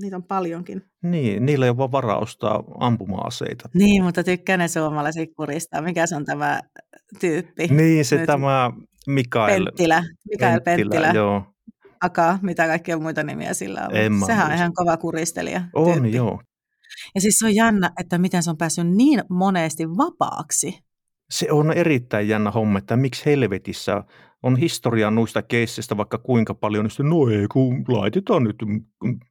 [0.00, 0.82] niitä on paljonkin.
[1.02, 3.68] Niin, niillä ei ole vaan varaa ostaa ampuma-aseita.
[3.74, 5.82] Niin, mutta tykkää ne suomalaiset kuristaa.
[5.82, 6.60] Mikä se on tämä
[7.20, 7.66] tyyppi?
[7.66, 8.70] Niin, se Nyt, tämä
[9.06, 9.64] Mikael.
[9.64, 10.02] Penttilä.
[10.30, 10.90] Mikael Penttilä.
[10.90, 11.12] Penttilä.
[11.20, 11.51] Joo.
[12.02, 13.96] Aka, mitä kaikkia muita nimiä sillä on.
[13.96, 15.62] En Sehän on ihan kova kuristelija.
[15.74, 16.16] On, tyyppi.
[16.16, 16.40] joo.
[17.14, 20.78] Ja siis se on jännä, että miten se on päässyt niin monesti vapaaksi.
[21.30, 24.04] Se on erittäin jännä homma, että miksi helvetissä
[24.42, 28.56] on historia noista keissistä vaikka kuinka paljon, niin no ei, kun laitetaan nyt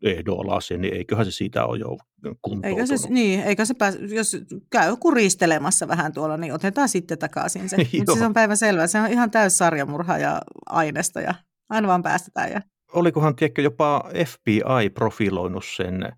[0.03, 1.97] ehdo alas, niin eiköhän se siitä ole jo
[2.41, 2.79] kuntoutunut.
[2.79, 4.38] Eikä se, niin, eikä se pääs, jos
[4.69, 7.77] käy kuristelemassa vähän tuolla, niin otetaan sitten takaisin se.
[7.97, 11.34] Mutta se on päivän selvä, se on ihan täys sarjamurha ja aineesta ja
[11.71, 12.51] Aina vaan päästetään.
[12.51, 12.62] Ja...
[12.93, 16.12] Olikohan, tiedätkö, jopa FBI profiloinut sen?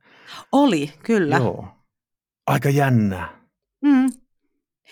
[0.52, 1.38] Oli, kyllä.
[1.38, 1.68] Joo.
[2.48, 3.30] Aika jännää.
[3.82, 4.10] Mm.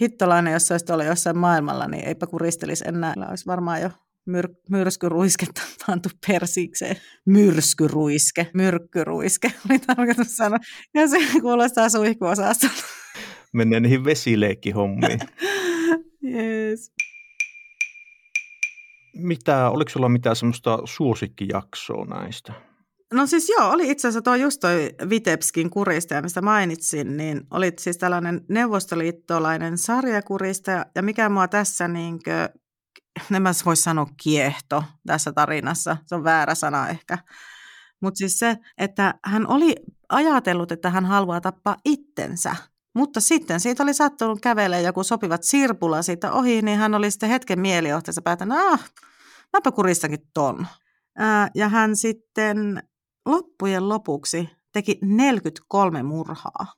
[0.01, 3.13] Hittolainen, jos olisi tuolla jossain maailmalla, niin eipä kuristelisi enää.
[3.29, 3.89] Olisi varmaan jo
[4.29, 6.95] myr- myrskyruisketta pantu persiikseen.
[7.25, 10.59] Myrskyruiske, myrkkyruiske oli tarkoitus sanoa.
[10.93, 12.83] Ja se kuulostaa suihkuosastolta.
[13.53, 15.19] Menee niihin vesileikkihommiin.
[16.33, 16.91] yes
[19.13, 22.53] mitä, oliko sulla mitään semmoista suosikkijaksoa näistä?
[23.13, 27.73] No siis joo, oli itse asiassa tuo just toi Vitebskin kuristaja, mistä mainitsin, niin oli
[27.79, 32.49] siis tällainen neuvostoliittolainen sarjakuristaja, ja mikä mua tässä niinkö,
[33.35, 37.17] en mä voisi sanoa kiehto tässä tarinassa, se on väärä sana ehkä,
[38.01, 39.75] mutta siis se, että hän oli
[40.09, 42.55] ajatellut, että hän haluaa tappaa itsensä,
[42.95, 47.29] mutta sitten siitä oli sattunut kävelemään joku sopivat sirpula siitä ohi, niin hän oli sitten
[47.29, 48.91] hetken mielijohteessa päätänyt, ah,
[49.53, 50.67] mäpä kuristakin ton.
[51.55, 52.83] ja hän sitten
[53.25, 56.73] loppujen lopuksi teki 43 murhaa.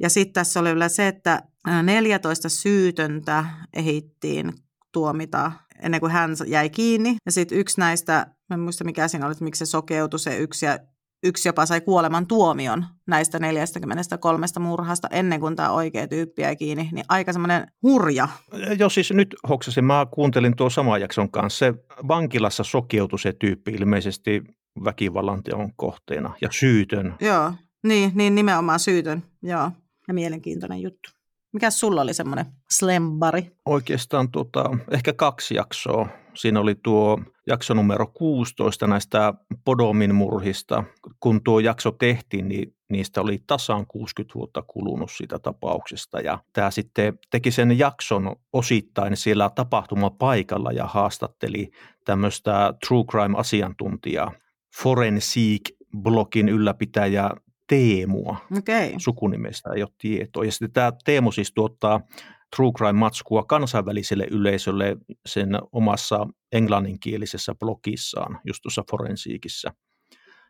[0.00, 1.42] Ja sitten tässä oli vielä se, että
[1.82, 4.52] 14 syytöntä ehittiin
[4.92, 7.16] tuomita ennen kuin hän jäi kiinni.
[7.26, 10.36] Ja sitten yksi näistä, mä en muista mikä siinä oli, että miksi se sokeutui se
[10.36, 10.78] yksi ja
[11.26, 16.88] yksi jopa sai kuoleman tuomion näistä 43 murhasta ennen kuin tämä oikea tyyppi jäi kiinni,
[16.92, 18.28] niin aika semmoinen hurja.
[18.78, 21.74] Joo, siis nyt hoksasin, mä kuuntelin tuo saman jakson kanssa, se
[22.08, 24.42] vankilassa sokeutui se tyyppi ilmeisesti
[24.84, 27.14] väkivallan teon kohteena ja syytön.
[27.20, 29.70] Joo, niin, niin nimenomaan syytön, joo,
[30.08, 31.15] ja mielenkiintoinen juttu.
[31.56, 33.50] Mikä sulla oli semmoinen slembari?
[33.66, 36.08] Oikeastaan tota, ehkä kaksi jaksoa.
[36.34, 40.84] Siinä oli tuo jakso numero 16 näistä Podomin murhista.
[41.20, 46.20] Kun tuo jakso tehtiin, niin niistä oli tasan 60 vuotta kulunut siitä tapauksesta.
[46.20, 51.70] Ja tämä sitten teki sen jakson osittain siellä tapahtumapaikalla ja haastatteli
[52.04, 54.32] tämmöistä true crime-asiantuntijaa,
[54.82, 57.30] Forensic-blogin ylläpitäjä
[57.66, 58.36] Teemua.
[58.58, 58.94] Okay.
[58.98, 60.44] Sukunimestä ei ole tietoa.
[60.44, 62.00] Ja sitten tämä Teemu siis tuottaa
[62.56, 69.72] True Crime-matskua kansainväliselle yleisölle sen omassa englanninkielisessä blogissaan, just tuossa forensiikissä.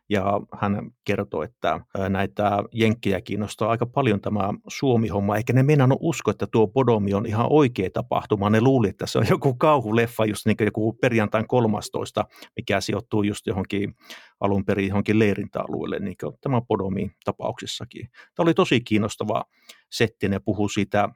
[0.09, 6.31] Ja hän kertoi, että näitä jenkkejä kiinnostaa aika paljon tämä Suomi-homma, eikä ne meinannut usko,
[6.31, 8.49] että tuo Bodomi on ihan oikea tapahtuma.
[8.49, 13.23] Ne luuli, että se on joku kauhuleffa, just niin kuin joku perjantain 13, mikä sijoittuu
[13.23, 13.93] just johonkin
[14.39, 18.09] alun perin johonkin leirintäalueelle, niin kuin tämä Bodomi tapauksessakin.
[18.11, 19.43] Tämä oli tosi kiinnostava
[19.91, 21.09] setti, ne puhuu siitä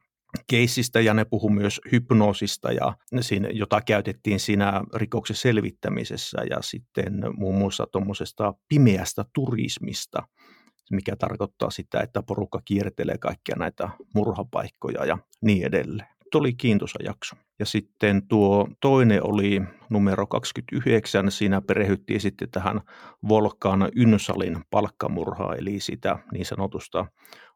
[0.48, 7.14] keissistä ja ne puhu myös hypnoosista, ja siinä, jota käytettiin siinä rikoksen selvittämisessä ja sitten
[7.38, 10.24] muun muassa tuommoisesta pimeästä turismista,
[10.92, 16.08] mikä tarkoittaa sitä, että porukka kiertelee kaikkia näitä murhapaikkoja ja niin edelleen.
[16.32, 17.36] Tuo oli kiintoisa jakso.
[17.60, 22.82] Ja sitten tuo toinen oli numero 29, siinä perehdyttiin sitten tähän
[23.30, 27.06] Volkaan Ynsalin palkkamurhaa, eli sitä niin sanotusta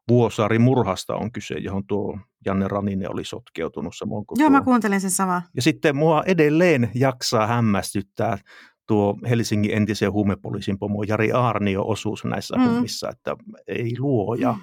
[0.08, 4.58] Vuosaari murhasta on kyse, johon tuo Janne Raninen oli sotkeutunut samoin kuin Joo, tuo.
[4.58, 5.42] mä kuuntelin sen sama.
[5.56, 8.38] Ja sitten mua edelleen jaksaa hämmästyttää
[8.86, 12.64] tuo Helsingin entisen huumepoliisin pomo Jari Aarnio osuus näissä mm.
[12.64, 14.52] hommissa, että ei luoja.
[14.52, 14.60] Mm.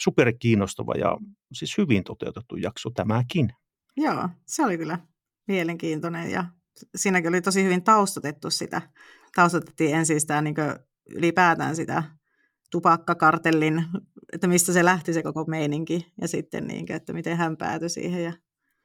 [0.00, 1.16] Super kiinnostava ja
[1.52, 3.52] siis hyvin toteutettu jakso tämäkin.
[3.96, 4.98] Joo, se oli kyllä
[5.48, 6.44] mielenkiintoinen ja
[6.96, 8.82] siinäkin oli tosi hyvin taustatettu sitä.
[9.34, 10.54] Taustatettiin ensin sitä niin
[11.10, 12.02] ylipäätään sitä
[12.70, 13.84] tupakkakartellin,
[14.32, 18.24] että mistä se lähti se koko meininki ja sitten niin, että miten hän päätyi siihen
[18.24, 18.32] ja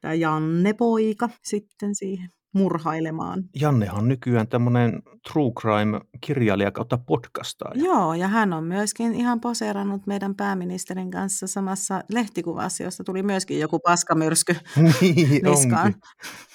[0.02, 3.44] tämä Janne poika sitten siihen murhailemaan.
[3.62, 7.84] Jannehan on nykyään tämmöinen true crime-kirjailija kautta podcastaaja.
[7.84, 13.60] Joo, ja hän on myöskin ihan poseerannut meidän pääministerin kanssa samassa lehtikuvassa, josta tuli myöskin
[13.60, 14.56] joku paskamyrsky
[15.02, 15.86] niin niskaan.
[15.86, 16.02] onkin.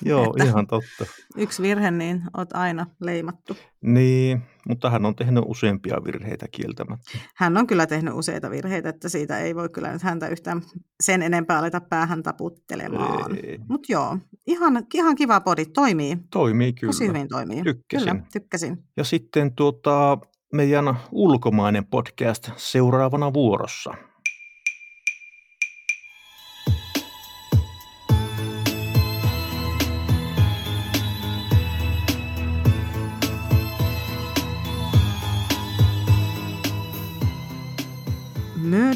[0.05, 1.07] Joo, ihan totta.
[1.37, 3.57] Yksi virhe, niin oot aina leimattu.
[3.83, 7.19] Niin, mutta hän on tehnyt useampia virheitä kieltämättä.
[7.37, 10.63] Hän on kyllä tehnyt useita virheitä, että siitä ei voi kyllä nyt häntä yhtään
[11.03, 13.37] sen enempää aleta päähän taputtelemaan.
[13.69, 16.19] Mutta joo, ihan, ihan kiva podi, toimii.
[16.33, 16.93] Toimii kyllä.
[16.93, 17.63] Tosi hyvin toimii.
[17.63, 18.09] Tykkäsin.
[18.09, 18.85] Kyllä, tykkäsin.
[18.97, 20.19] Ja sitten tuota,
[20.53, 23.95] meidän ulkomainen podcast seuraavana vuorossa.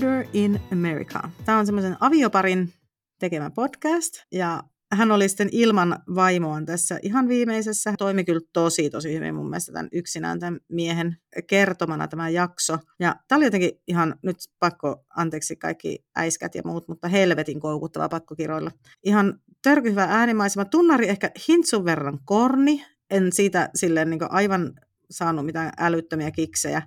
[0.02, 1.30] Murder in America.
[1.44, 2.72] Tämä on semmoisen avioparin
[3.18, 4.62] tekemä podcast ja
[4.92, 7.94] hän oli sitten ilman vaimoaan tässä ihan viimeisessä.
[7.98, 12.78] Toimi kyllä tosi, tosi hyvin mun mielestä tämän yksinään tämän miehen kertomana tämä jakso.
[13.00, 18.08] Ja tämä oli jotenkin ihan, nyt pakko, anteeksi kaikki äiskät ja muut, mutta helvetin koukuttava
[18.08, 18.70] pakkokiroilla.
[19.04, 20.64] Ihan törkyhyvä äänimaisema.
[20.64, 22.84] Tunnari ehkä hintsun verran korni.
[23.10, 24.72] En siitä silleen niin aivan
[25.10, 26.82] saanut mitään älyttömiä kiksejä.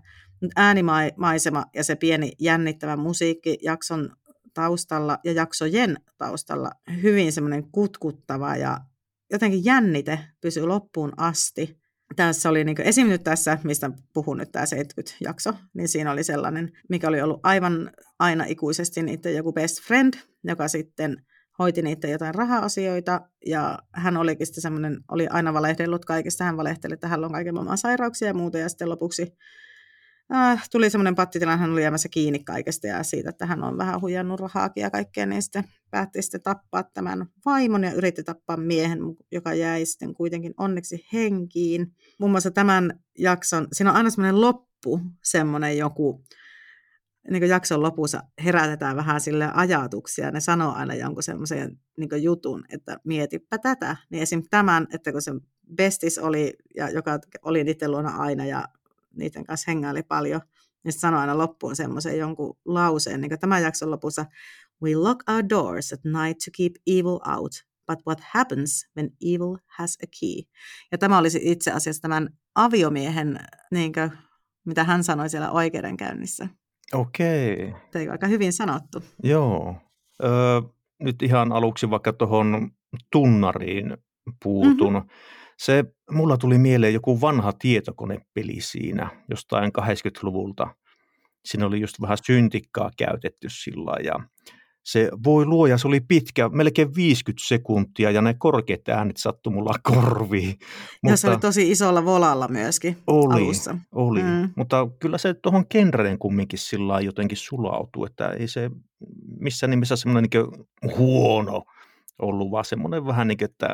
[0.56, 4.10] Äänimaisema ja se pieni jännittävä musiikki jakson
[4.54, 6.71] taustalla ja jaksojen taustalla
[7.04, 8.80] hyvin semmoinen kutkuttava ja
[9.32, 11.80] jotenkin jännite pysyy loppuun asti.
[12.15, 13.08] Tässä oli niin esim.
[13.08, 17.91] nyt tässä, mistä puhun nyt tämä 70-jakso, niin siinä oli sellainen, mikä oli ollut aivan
[18.19, 21.26] aina ikuisesti niiden joku best friend, joka sitten
[21.60, 26.93] hoiti niiden jotain raha-asioita, ja hän olikin sitten semmoinen, oli aina valehdellut kaikista, hän valehteli,
[26.93, 29.34] että hänellä on kaiken maailman sairauksia ja muuta, ja sitten lopuksi
[30.33, 34.01] äh, tuli semmoinen pattitilanne, hän oli jäämässä kiinni kaikesta ja siitä, että hän on vähän
[34.01, 38.99] huijannut rahaakin ja kaikkea, niin sitten päätti sitten tappaa tämän vaimon ja yritti tappaa miehen,
[39.31, 41.93] joka jäi sitten kuitenkin onneksi henkiin.
[42.19, 46.23] Muun muassa tämän jakson, siinä on aina semmoinen loppu, semmoinen joku,
[47.29, 52.63] niin kuin jakson lopussa herätetään vähän sille ajatuksia, ne sanoo aina jonkun semmoisen niin jutun,
[52.69, 53.97] että mietipä tätä.
[54.09, 54.43] Niin esim.
[54.49, 55.31] tämän, että kun se
[55.75, 58.65] bestis oli, ja joka oli niiden luona aina ja
[59.15, 60.41] niiden kanssa hengaili paljon,
[60.84, 64.25] niin se sanoi aina loppuun semmoisen jonkun lauseen, niin kuin tämän jakson lopussa,
[64.84, 67.51] We lock our doors at night to keep evil out,
[67.88, 70.43] but what happens when evil has a key?
[70.91, 73.39] Ja tämä olisi itse asiassa tämän aviomiehen,
[73.71, 74.12] niin kuin,
[74.65, 76.47] mitä hän sanoi siellä oikeudenkäynnissä.
[76.93, 79.04] Okei, Teikö aika hyvin sanottu?
[79.23, 79.75] joo.
[80.23, 80.62] Öö,
[80.99, 82.71] nyt ihan aluksi vaikka tuohon
[83.12, 83.97] tunnariin
[84.43, 84.93] puutun.
[84.93, 85.10] Mm-hmm.
[85.58, 90.68] Se, mulla tuli mieleen joku vanha tietokonepeli siinä jostain 80-luvulta.
[91.46, 94.13] Siinä oli just vähän syntikkaa käytetty sillä ja
[94.84, 99.74] se voi luoja, se oli pitkä, melkein 50 sekuntia ja ne korkeat äänet sattu mulla
[99.94, 100.56] korviin.
[101.04, 103.78] Ja se oli tosi isolla volalla myöskin oli, alussa.
[103.91, 104.50] Oli, Mm.
[104.56, 108.72] mutta kyllä se tuohon genreen kumminkin sillä jotenkin sulautuu, että ei se
[109.39, 111.63] missään nimessä semmoinen niin huono
[112.20, 113.68] ollut, vaan semmoinen vähän niin kuin, että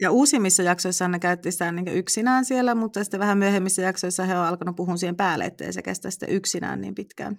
[0.00, 4.38] Ja uusimmissa jaksoissa ne käytti sitä niin yksinään siellä, mutta sitten vähän myöhemmissä jaksoissa he
[4.38, 7.38] on alkanut puhua siihen päälle, ettei se kestä sitten yksinään niin pitkään.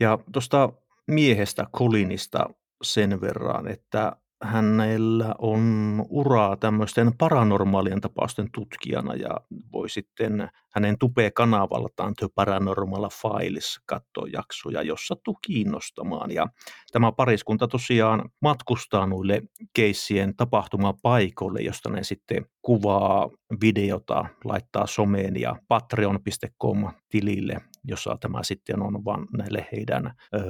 [0.00, 0.72] Ja tuosta
[1.06, 2.46] miehestä Colinista
[2.82, 9.30] sen verran, että hänellä on uraa tämmöisten paranormaalien tapausten tutkijana ja
[9.72, 16.30] voi sitten hänen Tube-kanavaltaan The Paranormal Files katsoa jaksoja, jos sattuu kiinnostamaan.
[16.30, 16.46] Ja
[16.92, 19.42] tämä pariskunta tosiaan matkustaa noille
[19.74, 29.04] keissien tapahtumapaikoille, josta ne sitten kuvaa videota, laittaa someen ja patreon.com-tilille, jossa tämä sitten on
[29.04, 30.40] vain näille heidän ö,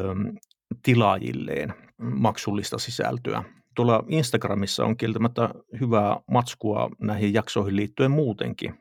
[0.82, 3.44] tilaajilleen maksullista sisältöä
[3.78, 5.48] tuolla Instagramissa on kieltämättä
[5.80, 8.74] hyvää matskua näihin jaksoihin liittyen muutenkin.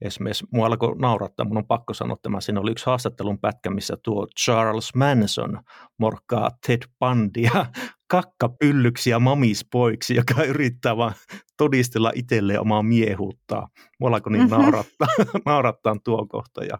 [0.00, 3.96] Esimerkiksi mua alkoi naurattaa, mun on pakko sanoa tämä, siinä oli yksi haastattelun pätkä, missä
[4.02, 5.60] tuo Charles Manson
[5.98, 7.66] morkkaa Ted Bundia
[8.12, 11.14] kakkapyllyksiä mamispoiksi, joka yrittää vaan
[11.56, 13.68] todistella itselleen omaa miehuuttaa.
[14.00, 14.62] Mua alkoi niin mm-hmm.
[14.62, 15.08] naurattaa,
[15.46, 16.64] naurattaa tuo kohta.
[16.64, 16.78] Ja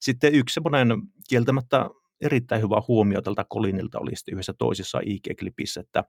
[0.00, 0.88] sitten yksi semmoinen
[1.28, 6.04] kieltämättä erittäin hyvä huomio tältä Kolinilta oli sitten yhdessä toisessa IG-klipissä, että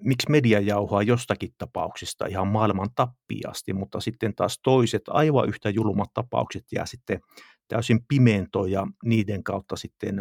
[0.00, 6.10] miksi media jauhaa jostakin tapauksista ihan maailman tappiasti, mutta sitten taas toiset aivan yhtä julmat
[6.14, 7.20] tapaukset jää sitten
[7.68, 10.20] täysin pimentoon ja niiden kautta sitten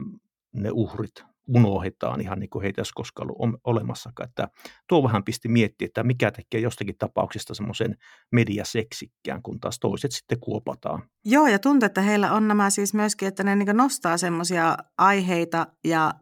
[0.53, 4.29] ne uhrit unohdetaan ihan niin kuin heitä olisi koskaan ollut olemassakaan.
[4.29, 4.47] Että
[4.89, 7.97] tuo vähän pisti miettiä, että mikä tekee jostakin tapauksista semmoisen
[8.31, 11.03] mediaseksikkään, kun taas toiset sitten kuopataan.
[11.25, 15.67] Joo, ja tuntuu, että heillä on nämä siis myöskin, että ne niin nostaa semmoisia aiheita
[15.83, 16.13] ja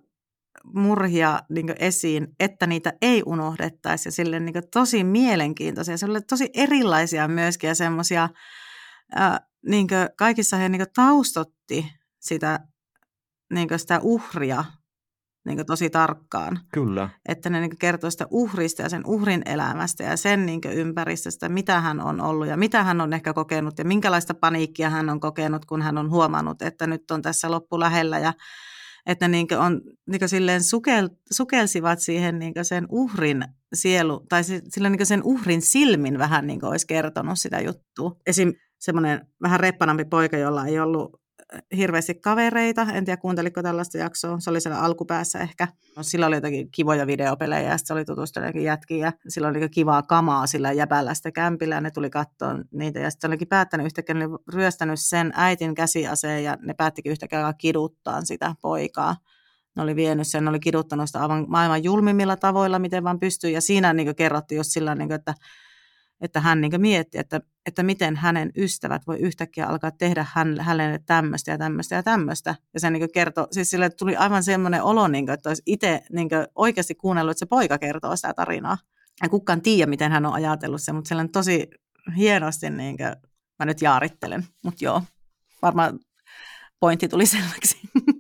[0.74, 6.50] murhia niin esiin, että niitä ei unohdettaisi ja sille niin tosi mielenkiintoisia, se oli tosi
[6.54, 8.30] erilaisia myöskin ja semmoisia,
[9.66, 9.88] niin
[10.18, 12.60] kaikissa he niin taustotti sitä,
[13.54, 14.66] niin sitä uhria
[15.46, 16.60] niin tosi tarkkaan.
[16.74, 17.10] Kyllä.
[17.30, 21.82] Että ne niin kertoo sitä uhrista ja sen uhrin elämästä ja sen niin ympäristöstä, mitä
[21.82, 25.66] hän on ollut ja mitä hän on ehkä kokenut ja minkälaista paniikkia hän on kokenut,
[25.66, 28.34] kun hän on huomannut, että nyt on tässä loppu lähellä ja
[29.06, 35.06] että niin on, niin silleen sukel, sukelsivat siihen niin sen uhrin sielu, tai sillä niin
[35.06, 38.16] sen uhrin silmin vähän niin olisi kertonut sitä juttua.
[38.26, 38.54] Esim.
[38.80, 41.22] semmoinen vähän reppanampi poika, jolla ei ollut
[41.78, 42.88] hirveästi kavereita.
[42.94, 44.40] En tiedä, kuunteliko tällaista jaksoa.
[44.40, 45.68] Se oli siellä alkupäässä ehkä.
[45.98, 49.70] No, sillä oli jotakin kivoja videopelejä ja sitten se oli tutustunut jätkiin ja sillä oli
[49.70, 53.00] kivaa kamaa sillä jäbällä sitä kämpillä ja ne tuli katsoa niitä.
[53.00, 58.22] Ja sitten olikin päättänyt yhtäkkiä, ne ryöstänyt sen äitin käsiaseen ja ne päättikin yhtäkkiä kiduttaa
[58.22, 59.16] sitä poikaa.
[59.76, 63.50] Ne oli vienyt sen, ne oli kiduttanut sitä aivan maailman julmimmilla tavoilla, miten vaan pystyy.
[63.50, 65.34] Ja siinä niin kerrottiin just sillä niin kuin, että
[66.22, 71.00] että hän niin mietti, että, että miten hänen ystävät voi yhtäkkiä alkaa tehdä hän, hänelle
[71.06, 72.56] tämmöistä ja tämmöistä ja tämmöistä.
[72.74, 76.04] Ja se niin kertoi, siis sille tuli aivan semmoinen olo, niin kuin, että olisi itse
[76.12, 78.78] niin oikeasti kuunnellut, että se poika kertoo sitä tarinaa.
[79.24, 81.68] Ja kukaan tiedä, miten hän on ajatellut sen, mutta on tosi
[82.18, 83.16] hienosti, niin kuin,
[83.60, 85.02] mä nyt jaarittelen, mutta joo,
[85.62, 86.00] varmaan
[86.80, 87.78] pointti tuli selväksi.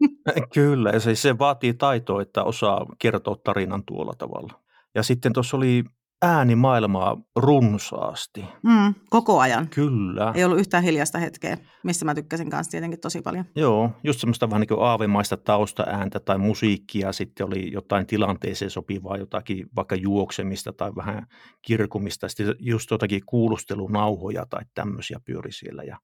[0.53, 4.63] Kyllä, ja se, se vaatii taitoa, että osaa kertoa tarinan tuolla tavalla.
[4.95, 5.83] Ja sitten tuossa oli
[6.25, 8.45] ääni maailmaa runsaasti.
[8.63, 9.69] Mm, koko ajan.
[9.69, 10.31] Kyllä.
[10.35, 13.45] Ei ollut yhtään hiljasta hetkeä, missä mä tykkäsin kanssa tietenkin tosi paljon.
[13.55, 19.17] Joo, just semmoista vähän niin kuin aavemaista taustaääntä tai musiikkia, sitten oli jotain tilanteeseen sopivaa,
[19.17, 21.27] jotakin vaikka juoksemista tai vähän
[21.61, 25.97] kirkumista, sitten just jotakin kuulustelunauhoja tai tämmöisiä pyöri siellä ja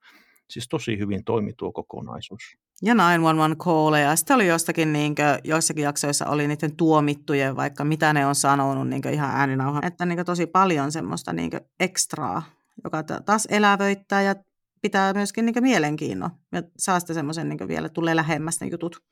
[0.52, 2.42] Siis tosi hyvin toimi tuo kokonaisuus.
[2.84, 8.14] Ja 911 ja Sitten oli jostakin, niin kuin, joissakin jaksoissa oli niiden tuomittujen, vaikka mitä
[8.14, 9.86] ne on sanonut niin ihan ääninauhan.
[9.86, 12.44] Että niin tosi paljon semmoista niin ekstraa,
[12.84, 14.36] joka taas elävöittää ja
[14.82, 16.30] pitää myöskin niin mielenkiinnon.
[16.52, 19.04] Ja saa sitten semmoisen niin vielä, tulee lähemmäs ne jutut.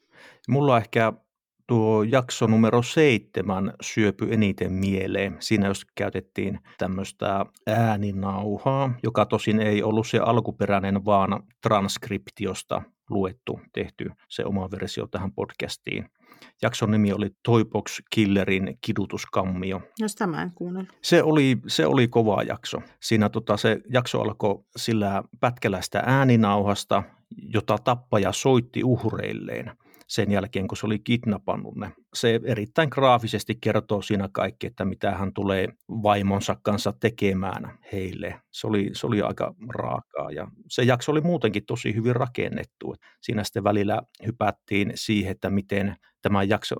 [0.47, 1.13] Mulla on ehkä
[1.67, 5.37] tuo jakso numero seitsemän syöpy eniten mieleen.
[5.39, 14.11] Siinä jos käytettiin tämmöistä ääninauhaa, joka tosin ei ollut se alkuperäinen, vaan transkriptiosta luettu, tehty
[14.29, 16.09] se oma versio tähän podcastiin.
[16.61, 19.81] Jakson nimi oli Toybox Killerin kidutuskammio.
[19.99, 20.93] Jos tämä en kuunnellut.
[21.01, 22.81] Se oli, se oli kova jakso.
[22.99, 27.03] Siinä tota, se jakso alkoi sillä pätkälästä ääninauhasta,
[27.53, 29.71] jota tappaja soitti uhreilleen–
[30.09, 31.91] sen jälkeen, kun se oli kidnappannut ne.
[32.13, 38.41] Se erittäin graafisesti kertoo siinä kaikki, että mitä hän tulee vaimonsa kanssa tekemään heille.
[38.51, 42.95] Se oli, se oli aika raakaa ja se jakso oli muutenkin tosi hyvin rakennettu.
[43.21, 46.75] Siinä sitten välillä hypättiin siihen, että miten tämä jakso,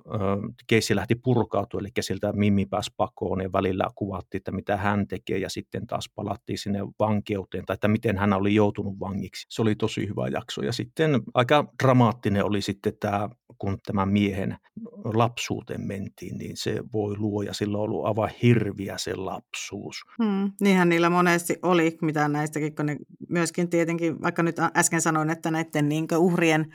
[0.66, 5.38] keissi lähti purkautua, eli sieltä Mimmi pääsi pakoon ja välillä kuvattiin, että mitä hän tekee
[5.38, 9.46] ja sitten taas palattiin sinne vankeuteen tai että miten hän oli joutunut vangiksi.
[9.50, 14.56] Se oli tosi hyvä jakso ja sitten aika dramaattinen oli sitten tämä, kun tämän miehen
[15.04, 20.04] lapsuuteen mentiin, niin se voi luoja, sillä on ollut aivan hirviä se lapsuus.
[20.22, 22.96] Hmm, niinhän niillä monesti oli, mitä näistäkin, kun ne
[23.28, 26.72] myöskin tietenkin, vaikka nyt äsken sanoin, että näiden niin uhrien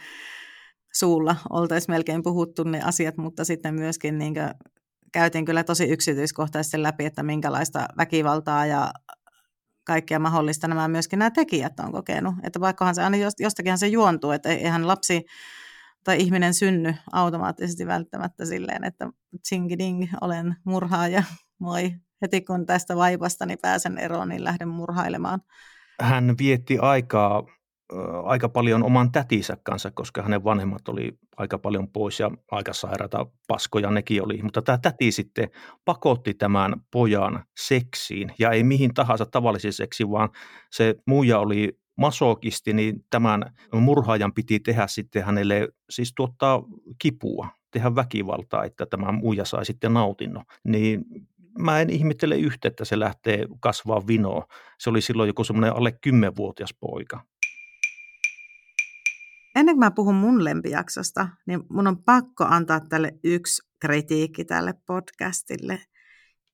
[0.96, 4.34] suulla oltaisiin melkein puhuttu ne asiat, mutta sitten myöskin niin
[5.12, 8.92] käytiin kyllä tosi yksityiskohtaisesti läpi, että minkälaista väkivaltaa ja
[9.86, 12.36] kaikkea mahdollista nämä myöskin nämä tekijät on kokenut.
[12.44, 15.26] Että vaikkahan se aina jostakinhan se juontuu, että eihän lapsi
[16.04, 19.10] tai ihminen synny automaattisesti välttämättä silleen, että
[19.78, 21.24] ding, olen murhaaja,
[21.60, 21.92] moi.
[22.22, 25.42] Heti kun tästä vaipastani pääsen eroon, niin lähden murhailemaan.
[26.02, 27.44] Hän vietti aikaa
[28.24, 33.26] aika paljon oman tätinsä kanssa, koska hänen vanhemmat oli aika paljon pois ja aika sairaata
[33.48, 34.42] paskoja nekin oli.
[34.44, 35.50] Mutta tämä täti sitten
[35.86, 40.30] pakotti tämän pojan seksiin ja ei mihin tahansa tavallisiin seksiin, vaan
[40.72, 46.64] se muija oli masokisti, niin tämän murhaajan piti tehdä sitten hänelle, siis tuottaa
[47.02, 50.44] kipua, tehdä väkivaltaa, että tämä muija sai sitten nautinnon.
[50.64, 51.06] Niin
[51.60, 54.48] mä en ihmettele yhtä, että se lähtee kasvaa vinoa.
[54.80, 57.22] Se oli silloin joku semmoinen alle kymmenvuotias poika.
[59.56, 64.74] Ennen kuin mä puhun mun lempijaksosta, niin mun on pakko antaa tälle yksi kritiikki tälle
[64.86, 65.82] podcastille.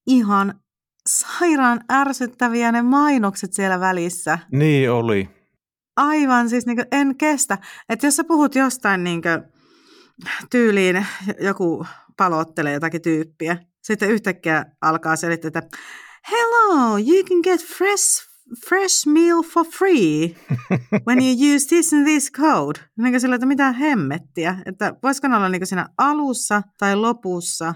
[0.08, 0.60] Ihan
[1.08, 4.40] sairaan ärsyttäviä ne mainokset siellä välissä.
[4.52, 5.30] Niin oli.
[5.96, 7.58] Aivan, siis niin en kestä.
[7.90, 9.22] Että jos sä puhut jostain niin
[10.52, 11.06] tyyliin,
[11.40, 11.86] joku
[12.18, 15.78] palottelee jotakin tyyppiä, sitten yhtäkkiä alkaa selittää, että
[16.32, 18.31] hello, you can get fresh,
[18.70, 20.36] fresh meal for free
[21.08, 22.80] when you use this and this code.
[22.98, 27.74] Niin sillä, että mitä hemmettiä, että voisiko olla niin siinä alussa tai lopussa,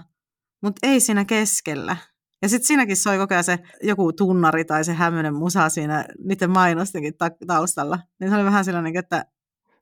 [0.62, 1.96] mutta ei siinä keskellä.
[2.42, 6.50] Ja sitten siinäkin soi koko ajan se joku tunnari tai se hämmöinen musa siinä niiden
[6.50, 7.14] mainostenkin
[7.46, 7.98] taustalla.
[8.20, 9.24] Niin se oli vähän sellainen, että...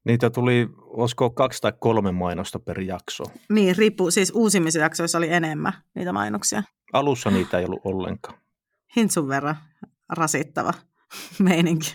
[0.04, 3.24] Niitä tuli, olisiko kaksi tai kolme mainosta per jakso?
[3.50, 4.10] Niin, riippuu.
[4.10, 6.62] Siis uusimmissa jaksoissa oli enemmän niitä mainoksia.
[6.92, 8.38] Alussa niitä ei ollut ollenkaan.
[8.96, 9.56] Hintsun verran
[10.08, 10.72] rasittava
[11.38, 11.94] meininki.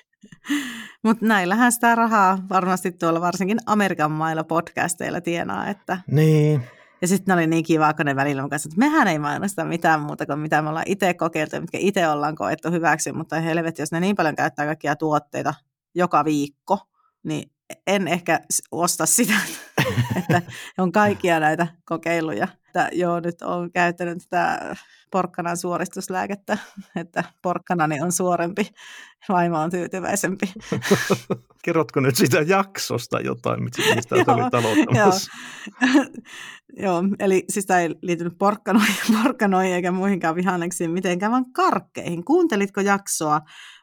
[1.04, 6.00] Mutta näillähän sitä rahaa varmasti tuolla varsinkin Amerikan mailla podcasteilla tienaa, että...
[6.12, 6.64] Niin.
[7.02, 10.26] Ja sitten oli niin kiva, kun ne välillä mukaan, että mehän ei mainosta mitään muuta
[10.26, 14.00] kuin mitä me ollaan itse kokeiltu, mitkä itse ollaan koettu hyväksi, mutta helvetti, jos ne
[14.00, 15.54] niin paljon käyttää kaikkia tuotteita
[15.96, 16.80] joka viikko,
[17.24, 17.52] niin
[17.88, 18.40] en ehkä
[18.72, 19.34] osta sitä,
[20.20, 20.42] että
[20.78, 22.48] on kaikkia näitä kokeiluja.
[22.68, 24.76] Että joo, nyt olen käyttänyt sitä
[25.12, 26.58] porkkanan suoristuslääkettä,
[27.02, 28.68] että porkkanani on suorempi,
[29.30, 30.54] vaimo on tyytyväisempi.
[31.64, 35.32] Kerrotko nyt sitä jaksosta jotain, mistä oli talouttamassa?
[35.82, 36.06] Joo.
[36.78, 42.26] joo, eli siis tämä ei liittynyt porkkanoihin, porkkanoihin eikä muihinkaan vihanneksiin mitenkään, vaan karkkeihin.
[42.26, 43.42] Kuuntelitko jaksoa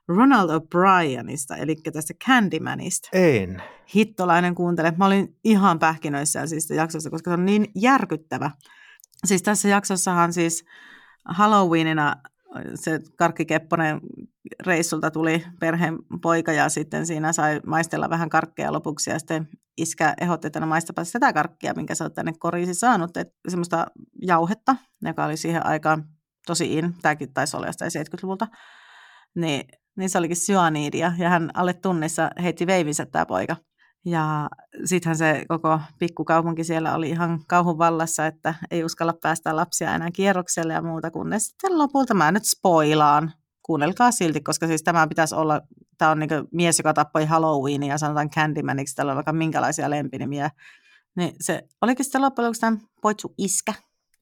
[0.08, 3.08] Ronald O'Brienista, eli tästä Candymanista?
[3.12, 3.62] En.
[3.94, 4.92] Hittolainen kuuntele.
[4.96, 8.50] Mä olin ihan pähkinöissään siis jaksosta, koska se on niin järkyttävä.
[9.24, 10.64] Siis tässä jaksossahan siis
[11.24, 12.16] Halloweenina
[12.74, 14.00] se Karkki Kepponen
[14.66, 20.14] reissulta tuli perheen poika ja sitten siinä sai maistella vähän karkkeja lopuksi ja sitten iskä
[20.20, 23.86] ehdotti, että no maistapa sitä karkkia, minkä sä oot tänne koriisi saanut, että semmoista
[24.22, 26.04] jauhetta, joka oli siihen aikaan
[26.46, 28.46] tosi in, tämäkin taisi olla jostain 70-luvulta,
[29.34, 33.56] niin, niin se olikin syaniidia ja hän alle tunnissa heitti veivinsä tämä poika.
[34.04, 34.48] Ja
[34.84, 40.10] sittenhän se koko pikkukaupunki siellä oli ihan kauhun vallassa, että ei uskalla päästä lapsia enää
[40.10, 43.32] kierrokselle ja muuta, kunnes sitten lopulta mä nyt spoilaan.
[43.62, 45.60] Kuunnelkaa silti, koska siis tämä pitäisi olla,
[45.98, 50.50] tämä on niin mies, joka tappoi Halloweenin ja sanotaan Candymaniksi, täällä on vaikka minkälaisia lempinimiä.
[51.16, 53.74] Niin se olikin sitten loppujen lopuksi tämän poitsu iskä.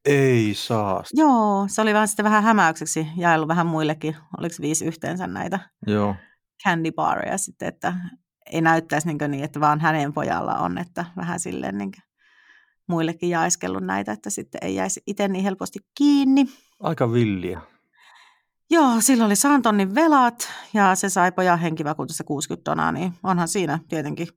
[0.05, 1.03] Ei saa.
[1.13, 4.17] Joo, se oli vaan sitten vähän hämäykseksi jaellut vähän muillekin.
[4.39, 6.17] Oliko viisi yhteensä näitä Joo.
[6.65, 7.95] candy baria sitten, että
[8.53, 11.93] ei näyttäisi niin, niin, että vaan hänen pojalla on, että vähän silleen niin
[12.87, 16.47] muillekin jaeskellut näitä, että sitten ei jäisi itse niin helposti kiinni.
[16.81, 17.61] Aika villiä.
[18.71, 23.79] Joo, silloin oli Santonnin velat ja se sai pojan henkivakuutusta 60 tonaa, niin onhan siinä
[23.89, 24.29] tietenkin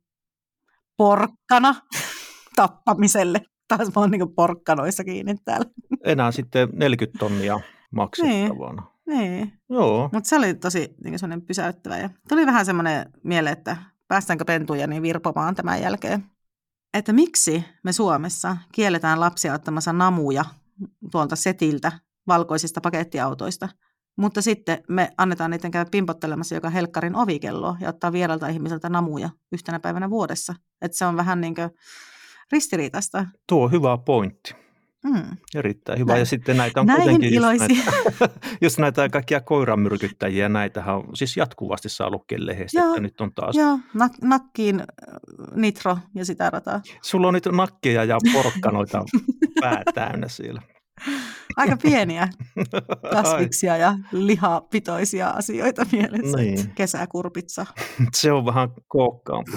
[0.97, 1.75] porkkana
[2.55, 3.41] tappamiselle.
[3.67, 5.65] Taas mä oon niin porkkanoissa kiinni täällä.
[6.03, 7.59] Enää sitten 40 tonnia
[7.91, 8.83] maksettavana.
[9.07, 9.53] Niin, niin.
[9.69, 10.09] Joo.
[10.13, 11.97] Mutta se oli tosi niin pysäyttävä.
[11.97, 16.25] Ja tuli vähän semmoinen mieleen, että päästäänkö pentuja niin virpomaan tämän jälkeen.
[16.93, 20.45] Että miksi me Suomessa kielletään lapsia ottamassa namuja
[21.11, 21.91] tuolta setiltä
[22.27, 23.69] valkoisista pakettiautoista,
[24.15, 29.29] mutta sitten me annetaan niiden käydä pimpottelemassa joka helkkarin ovikelloa ja ottaa vieralta ihmiseltä namuja
[29.51, 30.55] yhtenä päivänä vuodessa.
[30.81, 31.69] Että se on vähän niin kuin
[32.51, 33.25] ristiriitaista.
[33.47, 34.55] Tuo on hyvä pointti.
[35.03, 35.37] Mm.
[35.55, 36.11] Erittäin hyvä.
[36.11, 36.19] Näin.
[36.19, 37.67] Ja sitten näitä on Näihin kuitenkin iloisia.
[37.75, 43.01] just näitä, just näitä kaikkia koiranmyrkyttäjiä, näitähän on siis jatkuvasti saa lukea lehdestä, Joo, että
[43.01, 43.55] nyt on taas.
[43.55, 44.85] Joo, nak- nakkiin äh,
[45.55, 46.81] nitro ja sitä rataa.
[47.01, 49.05] Sulla on nyt nakkeja ja porkkanoita
[49.61, 50.61] pää täynnä siellä.
[51.57, 52.27] Aika pieniä
[53.13, 56.37] kasviksia ja lihapitoisia asioita mielessä.
[56.37, 56.71] Niin.
[56.75, 57.65] Kesäkurpitsa.
[58.13, 59.51] Se on vähän kookkaampi.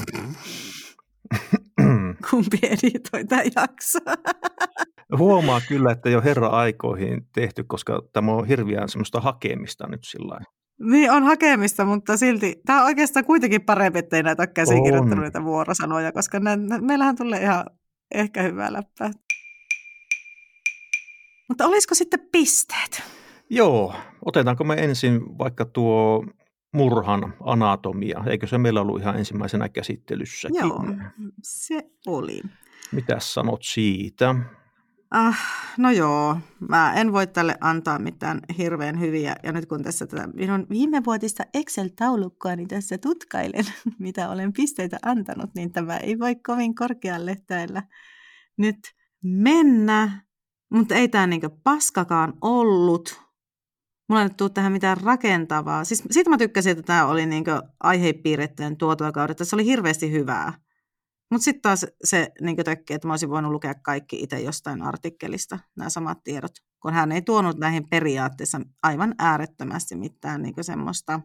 [2.31, 3.99] Kumpi editoi tämä jakso?
[5.19, 10.41] Huomaa kyllä, että jo herra aikoihin tehty, koska tämä on hirveän semmoista hakemista nyt sillä.
[10.81, 15.45] Niin on hakemista, mutta silti tämä on oikeastaan kuitenkin parempi, ettei näitä ole käsikirjoittanut näitä
[15.45, 17.65] vuorosanoja, koska nä, nä, meillähän tulee ihan
[18.15, 19.11] ehkä hyvää läppää.
[21.49, 23.03] Mutta olisiko sitten pisteet?
[23.51, 26.25] Joo, otetaanko me ensin vaikka tuo
[26.73, 28.25] murhan anatomia?
[28.27, 30.61] Eikö se meillä ollut ihan ensimmäisenä käsittelyssäkin?
[30.61, 30.85] Joo,
[31.43, 32.43] se oli.
[32.93, 34.35] Mitäs sanot siitä?
[35.11, 35.39] Ah,
[35.79, 36.37] no joo,
[36.69, 39.37] mä en voi tälle antaa mitään hirveän hyviä.
[39.43, 43.65] Ja nyt kun tässä tätä minun viimevuotista Excel-taulukkoa niin tässä tutkailen,
[43.99, 47.83] mitä olen pisteitä antanut, niin tämä ei voi kovin korkealle täällä
[48.57, 48.79] nyt
[49.25, 50.23] mennä.
[50.73, 53.30] Mutta ei tämä niinku paskakaan ollut.
[54.11, 55.85] Mulla ei nyt tule tähän mitään rakentavaa.
[55.85, 57.51] Siis siitä mä tykkäsin, että tämä oli niinku
[57.81, 58.77] aihepiirrettyjen
[59.15, 59.45] kaudetta.
[59.45, 60.53] Se oli hirveästi hyvää.
[61.31, 65.59] Mutta sitten taas se niin tökki, että mä olisin voinut lukea kaikki itse jostain artikkelista,
[65.77, 66.53] nämä samat tiedot,
[66.83, 71.21] kun hän ei tuonut näihin periaatteessa aivan äärettömästi mitään niin semmoista,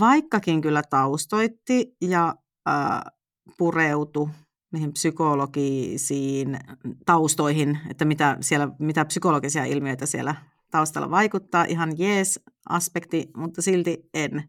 [0.00, 2.34] vaikkakin kyllä taustoitti ja
[2.68, 3.00] äh,
[3.58, 4.28] pureutui
[4.72, 6.58] niihin psykologisiin
[7.06, 10.34] taustoihin, että mitä, siellä, mitä psykologisia ilmiöitä siellä
[10.70, 11.64] taustalla vaikuttaa.
[11.64, 14.44] Ihan jees aspekti, mutta silti en.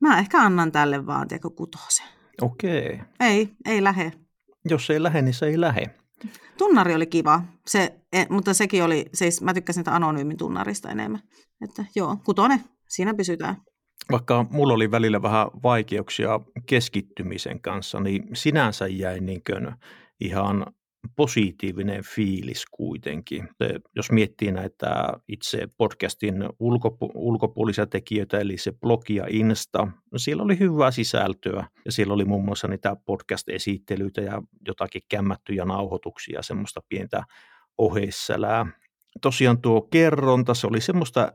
[0.00, 2.06] Mä ehkä annan tälle vaan tiedä, kutosen.
[2.42, 3.00] Okei.
[3.20, 4.12] Ei, ei lähe.
[4.64, 5.82] Jos ei lähe, niin se ei lähe.
[6.58, 11.20] Tunnari oli kiva, se, e, mutta sekin oli, siis mä tykkäsin sitä anonyymin tunnarista enemmän.
[11.60, 13.56] Että joo, kutone, siinä pysytään.
[14.12, 19.42] Vaikka mulla oli välillä vähän vaikeuksia keskittymisen kanssa, niin sinänsä jäi niin
[20.20, 20.66] ihan
[21.16, 23.48] positiivinen fiilis kuitenkin.
[23.96, 30.42] Jos miettii näitä itse podcastin ulkopu- ulkopuolisia tekijöitä, eli se blogi ja Insta, no siellä
[30.42, 36.80] oli hyvää sisältöä ja siellä oli muun muassa niitä podcast-esittelyitä ja jotakin kämmättyjä nauhoituksia, semmoista
[36.88, 37.22] pientä
[37.78, 38.66] oheissälää.
[39.22, 41.32] Tosiaan tuo kerronta, se oli semmoista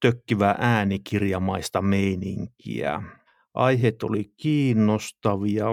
[0.00, 3.02] tökkivää äänikirjamaista meininkiä
[3.54, 5.66] aiheet oli kiinnostavia.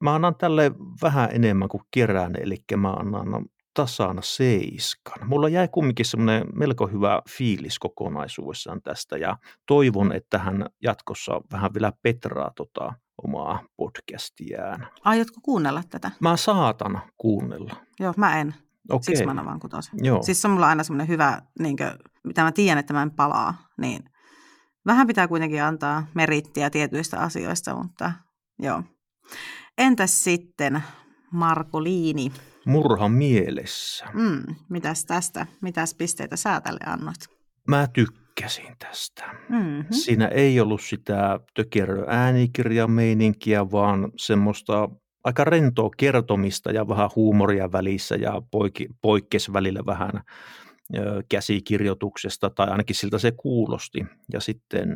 [0.00, 0.72] Mä annan tälle
[1.02, 3.44] vähän enemmän kuin kerään, eli mä annan
[3.74, 5.28] tasana seiskan.
[5.28, 9.36] Mulla jäi kumminkin semmoinen melko hyvä fiilis kokonaisuudessaan tästä ja
[9.66, 12.92] toivon, että hän jatkossa vähän vielä petraa tota
[13.22, 14.88] omaa podcastiään.
[15.04, 16.10] Aiotko kuunnella tätä?
[16.20, 17.76] Mä saatan kuunnella.
[18.00, 18.54] Joo, mä en.
[18.90, 19.04] Okei.
[19.04, 19.94] Siksi mä annan vaan kutosen.
[20.02, 20.22] Joo.
[20.22, 21.90] Siis se on mulla aina semmoinen hyvä, niin kuin,
[22.24, 24.04] mitä mä tiedän, että mä en palaa, niin
[24.88, 28.12] vähän pitää kuitenkin antaa merittiä tietyistä asioista, mutta
[28.58, 28.82] joo.
[29.78, 30.82] Entäs sitten
[31.32, 32.32] Marko Liini?
[32.66, 34.06] Murha mielessä.
[34.14, 35.46] Mm, mitäs tästä?
[35.60, 37.28] Mitäs pisteitä sä tälle annoit?
[37.68, 39.24] Mä tykkäsin tästä.
[39.48, 39.84] Mm-hmm.
[39.90, 44.88] Siinä ei ollut sitä tökerö äänikirjameininkiä, vaan semmoista
[45.24, 50.22] aika rentoa kertomista ja vähän huumoria välissä ja poik- poikkes välillä vähän
[51.28, 54.06] käsikirjoituksesta, tai ainakin siltä se kuulosti.
[54.32, 54.88] Ja sitten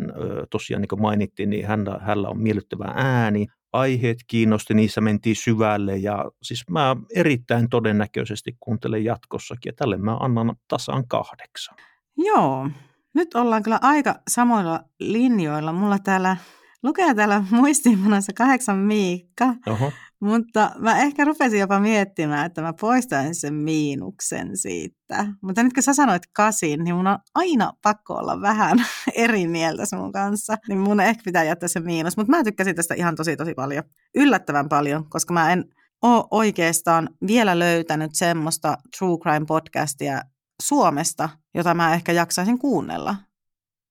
[0.51, 5.97] tosiaan, niin kuin mainittiin, niin hänellä, hänellä on miellyttävä ääni, aiheet kiinnosti, niissä mentiin syvälle,
[5.97, 11.77] ja siis mä erittäin todennäköisesti kuuntelen jatkossakin, ja tälle mä annan tasan kahdeksan.
[12.17, 12.69] Joo,
[13.15, 15.73] nyt ollaan kyllä aika samoilla linjoilla.
[15.73, 16.37] Mulla täällä
[16.83, 19.93] lukee täällä muistiinpanossa kahdeksan Miikka, Oho.
[20.23, 25.27] Mutta mä ehkä rupesin jopa miettimään, että mä poistan sen miinuksen siitä.
[25.43, 29.87] Mutta nyt kun sä sanoit kasin, niin mun on aina pakko olla vähän eri mieltä
[29.87, 30.57] sun kanssa.
[30.69, 32.17] Niin mun ehkä pitää jättää se miinus.
[32.17, 33.85] Mutta mä tykkäsin tästä ihan tosi tosi paljon.
[34.15, 35.65] Yllättävän paljon, koska mä en
[36.03, 40.23] ole oikeastaan vielä löytänyt semmoista True Crime podcastia
[40.63, 43.17] Suomesta, jota mä ehkä jaksaisin kuunnella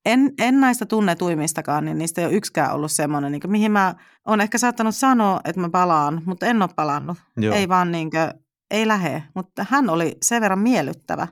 [0.06, 3.95] en, en näistä tunnetuimmistakaan, niin niistä ei ole yksikään ollut semmoinen, niin mihin mä
[4.28, 7.18] oon ehkä saattanut sanoa, että mä palaan, mutta en ole palannut.
[7.38, 7.56] Joo.
[7.56, 8.34] Ei vaan niin kuin,
[8.72, 11.28] ei lähe, mutta hän oli sen verran miellyttävä.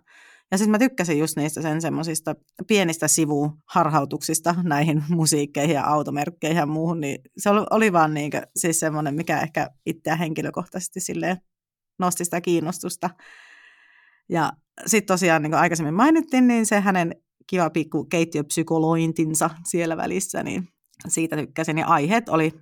[0.51, 2.35] Ja sitten mä tykkäsin just niistä sen semmoisista
[2.67, 8.43] pienistä sivuharhautuksista näihin musiikkeihin ja automerkkeihin ja muuhun, niin se oli, oli vaan niin kuin,
[8.55, 11.37] siis semmoinen, mikä ehkä itseä henkilökohtaisesti silleen
[11.99, 13.09] nosti sitä kiinnostusta.
[14.29, 14.51] Ja
[14.85, 17.15] sitten tosiaan, niin kuin aikaisemmin mainittiin, niin se hänen
[17.49, 20.67] kiva pikku keittiöpsykolointinsa siellä välissä, niin
[21.07, 21.77] siitä tykkäsin.
[21.77, 22.53] Ja aiheet oli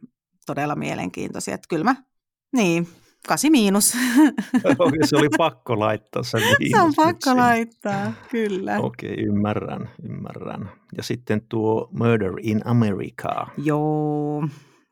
[0.46, 1.56] todella mielenkiintoisia.
[1.56, 1.96] Että kyllä mä,
[2.54, 2.88] niin,
[3.28, 3.92] kasi miinus.
[5.10, 6.72] se oli pakko laittaa se miinus.
[6.72, 7.38] Se on pakko siihen.
[7.38, 8.80] laittaa, kyllä.
[8.80, 10.72] Okei, ymmärrän, ymmärrän.
[10.98, 13.48] Ja sitten tuo Murder in America.
[13.58, 14.48] Joo,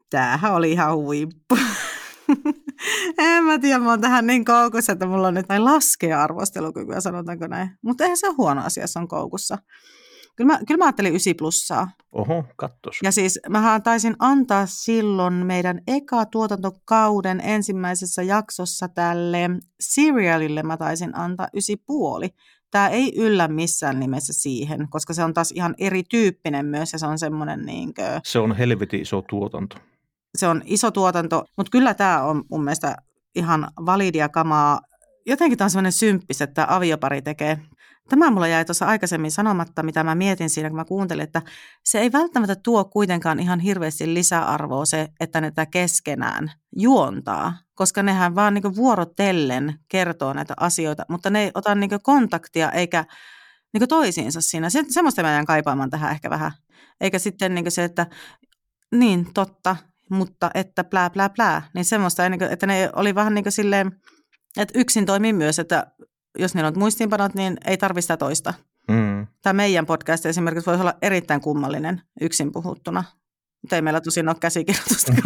[0.09, 1.57] tämähän oli ihan huippu.
[3.17, 7.01] en mä tiedä, mä oon tähän niin koukussa, että mulla on nyt näin laskea arvostelukykyä,
[7.01, 7.69] sanotaanko näin.
[7.81, 9.57] Mutta eihän se ole huono asia, jos on koukussa.
[10.35, 11.87] Kyllä mä, kyllä mä ajattelin 9 plussaa.
[12.11, 12.97] Oho, kattos.
[13.03, 19.49] Ja siis mähän taisin antaa silloin meidän eka tuotantokauden ensimmäisessä jaksossa tälle
[19.79, 22.29] serialille mä taisin antaa ysi puoli.
[22.71, 27.07] Tämä ei yllä missään nimessä siihen, koska se on taas ihan erityyppinen myös ja se
[27.07, 29.77] on semmoinen niin kuin, Se on helvetin iso tuotanto.
[30.35, 32.95] Se on iso tuotanto, mutta kyllä tämä on mun mielestä
[33.35, 34.79] ihan validia kamaa.
[35.25, 37.59] Jotenkin tämä on semmoinen symppis, että aviopari tekee.
[38.09, 41.41] Tämä mulla jäi tuossa aikaisemmin sanomatta, mitä mä mietin siinä, kun mä kuuntelin, että
[41.83, 48.35] se ei välttämättä tuo kuitenkaan ihan hirveästi lisäarvoa se, että ne keskenään juontaa, koska nehän
[48.35, 53.05] vaan niin vuorotellen kertoo näitä asioita, mutta ne ei ota niin kontaktia eikä
[53.73, 54.69] niin toisiinsa siinä.
[54.69, 56.51] Se, semmoista mä jään kaipaamaan tähän ehkä vähän.
[57.01, 58.07] Eikä sitten niin se, että
[58.91, 59.75] niin totta,
[60.09, 63.51] mutta että plää plää plää, niin semmoista, niin kuin, että ne oli vähän niin kuin
[63.51, 63.91] silleen,
[64.57, 65.87] että yksin toimii myös, että
[66.37, 68.53] jos niillä on muistiinpanot, niin ei tarvitse sitä toista.
[68.87, 69.27] Mm.
[69.41, 73.03] Tämä meidän podcast esimerkiksi voisi olla erittäin kummallinen yksin puhuttuna,
[73.61, 75.13] mutta ei meillä tosin ole käsikirjoitusta.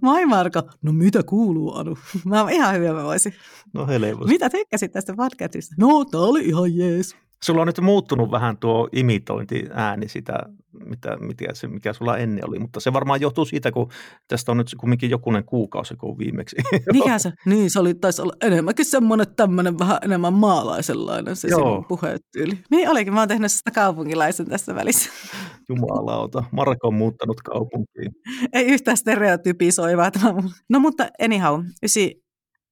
[0.00, 0.62] Moi Marko.
[0.82, 1.98] No mitä kuuluu Anu?
[2.24, 3.34] Mä oon ihan hyvä mä voisin.
[3.74, 4.32] No helposti.
[4.32, 5.74] Mitä tykkäsit tästä podcastista?
[5.78, 7.16] No tää oli ihan jees.
[7.42, 10.38] Sulla on nyt muuttunut vähän tuo imitointiääni sitä,
[10.86, 13.90] mitä, mitä se, mikä sulla ennen oli, mutta se varmaan johtuu siitä, kun
[14.28, 16.56] tästä on nyt kumminkin jokunen kuukausi, kun viimeksi.
[16.92, 17.32] Mikä se?
[17.46, 21.58] Niin, se oli, taisi olla enemmänkin semmoinen tämmöinen vähän enemmän maalaisenlainen se Joo.
[21.58, 22.58] sinun puhetyyli.
[22.70, 25.10] Niin olikin, mä oon tehnyt sitä kaupunkilaisen tässä välissä.
[25.68, 28.12] Jumalauta, Marko on muuttanut kaupunkiin.
[28.52, 30.34] Ei yhtään stereotypisoivaa tämä.
[30.68, 32.24] No mutta anyhow, ysi,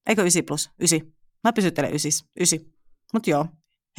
[0.09, 0.71] eikö ysi plus?
[0.83, 1.03] Ysi.
[1.45, 2.61] Mä pysyttelen ysis, ysi.
[3.12, 3.47] Mutta joo,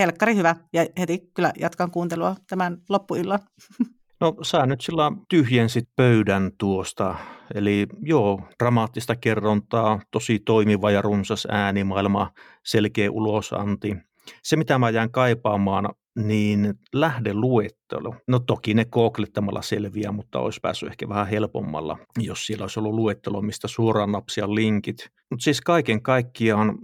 [0.02, 3.40] helkkari hyvä ja heti kyllä jatkan kuuntelua tämän loppuillan.
[4.22, 7.16] No sä nyt sillä tyhjensit pöydän tuosta,
[7.54, 12.32] eli joo, dramaattista kerrontaa, tosi toimiva ja runsas äänimaailma,
[12.66, 13.96] selkeä ulosanti.
[14.44, 18.16] Se mitä mä jään kaipaamaan, niin lähdeluettelo.
[18.28, 22.94] No toki ne googlettamalla selviää, mutta olisi päässyt ehkä vähän helpommalla, jos siellä olisi ollut
[22.94, 25.10] luettelo, mistä suoraan napsia linkit.
[25.32, 26.78] Mutta siis kaiken kaikkiaan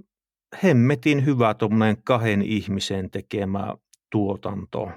[0.63, 3.73] hemmetin hyvä tuommoinen kahden ihmisen tekemä
[4.11, 4.89] tuotanto.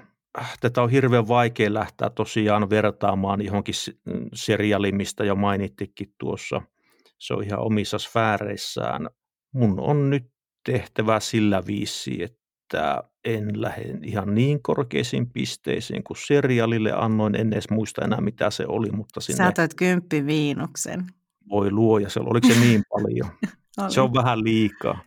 [0.59, 3.91] Tätä on hirveän vaikea lähteä tosiaan vertaamaan johonkin s-
[4.33, 6.61] seriaaliin, mistä jo mainittikin tuossa.
[7.17, 9.09] Se on ihan omissa sfääreissään.
[9.53, 10.23] Mun on nyt
[10.65, 17.35] tehtävä sillä viisi, että en lähde ihan niin korkeisiin pisteisiin kuin seriaalille annoin.
[17.35, 21.05] En edes muista enää mitä se oli, mutta sinne Sä toit kymppi viinuksen.
[21.49, 22.09] voi luoja.
[22.09, 23.29] Se, oliko se niin paljon?
[23.83, 23.91] Oli.
[23.93, 24.99] Se on vähän liikaa.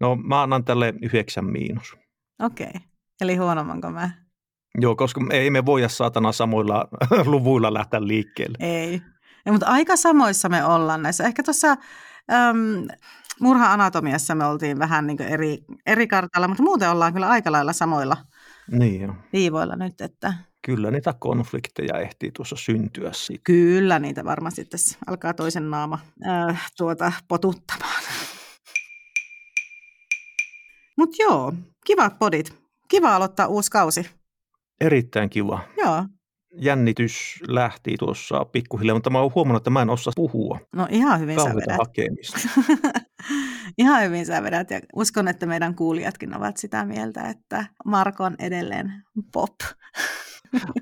[0.00, 1.96] No mä annan tälle yhdeksän miinus.
[2.42, 2.80] Okei, okay.
[3.20, 4.10] eli huonomman kuin mä.
[4.80, 6.88] Joo, koska ei me voida saatana samoilla
[7.24, 8.58] luvuilla lähteä liikkeelle.
[8.60, 9.02] Ei.
[9.46, 11.24] Ja, mutta aika samoissa me ollaan näissä.
[11.24, 11.68] Ehkä tuossa
[12.32, 12.88] äm,
[13.40, 18.16] murha-anatomiassa me oltiin vähän niin eri, eri kartalla, mutta muuten ollaan kyllä aika lailla samoilla
[18.70, 20.34] Niin viivoilla nyt, että
[20.66, 23.42] Kyllä niitä konflikteja ehtii tuossa syntyä siitä.
[23.44, 27.95] kyllä niitä varmasti tässä alkaa toisen naama äh, tuota, potuttamaan.
[30.96, 31.52] Mutta joo,
[31.86, 32.56] kivat podit.
[32.88, 34.10] Kiva aloittaa uusi kausi.
[34.80, 35.60] Erittäin kiva.
[35.76, 36.04] Joo,
[36.58, 40.60] Jännitys lähti tuossa pikkuhiljaa, mutta mä oon huomannut, että mä en osaa puhua.
[40.74, 41.78] no ihan hyvin sä Kauheita vedät.
[41.78, 42.38] hakemista.
[43.78, 48.36] Ihan hyvin sä vedät ja uskon, että meidän kuulijatkin ovat sitä mieltä, että Marko on
[48.38, 48.92] edelleen
[49.32, 49.54] pop.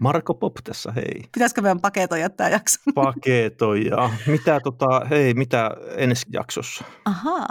[0.01, 1.23] Marko Pop tässä, hei.
[1.33, 2.81] Pitäisikö meidän paketoida tämä jakso?
[2.95, 4.11] Paketoja.
[4.27, 6.85] Mitä tota, hei, mitä ensi jaksossa?
[7.05, 7.47] Ahaa.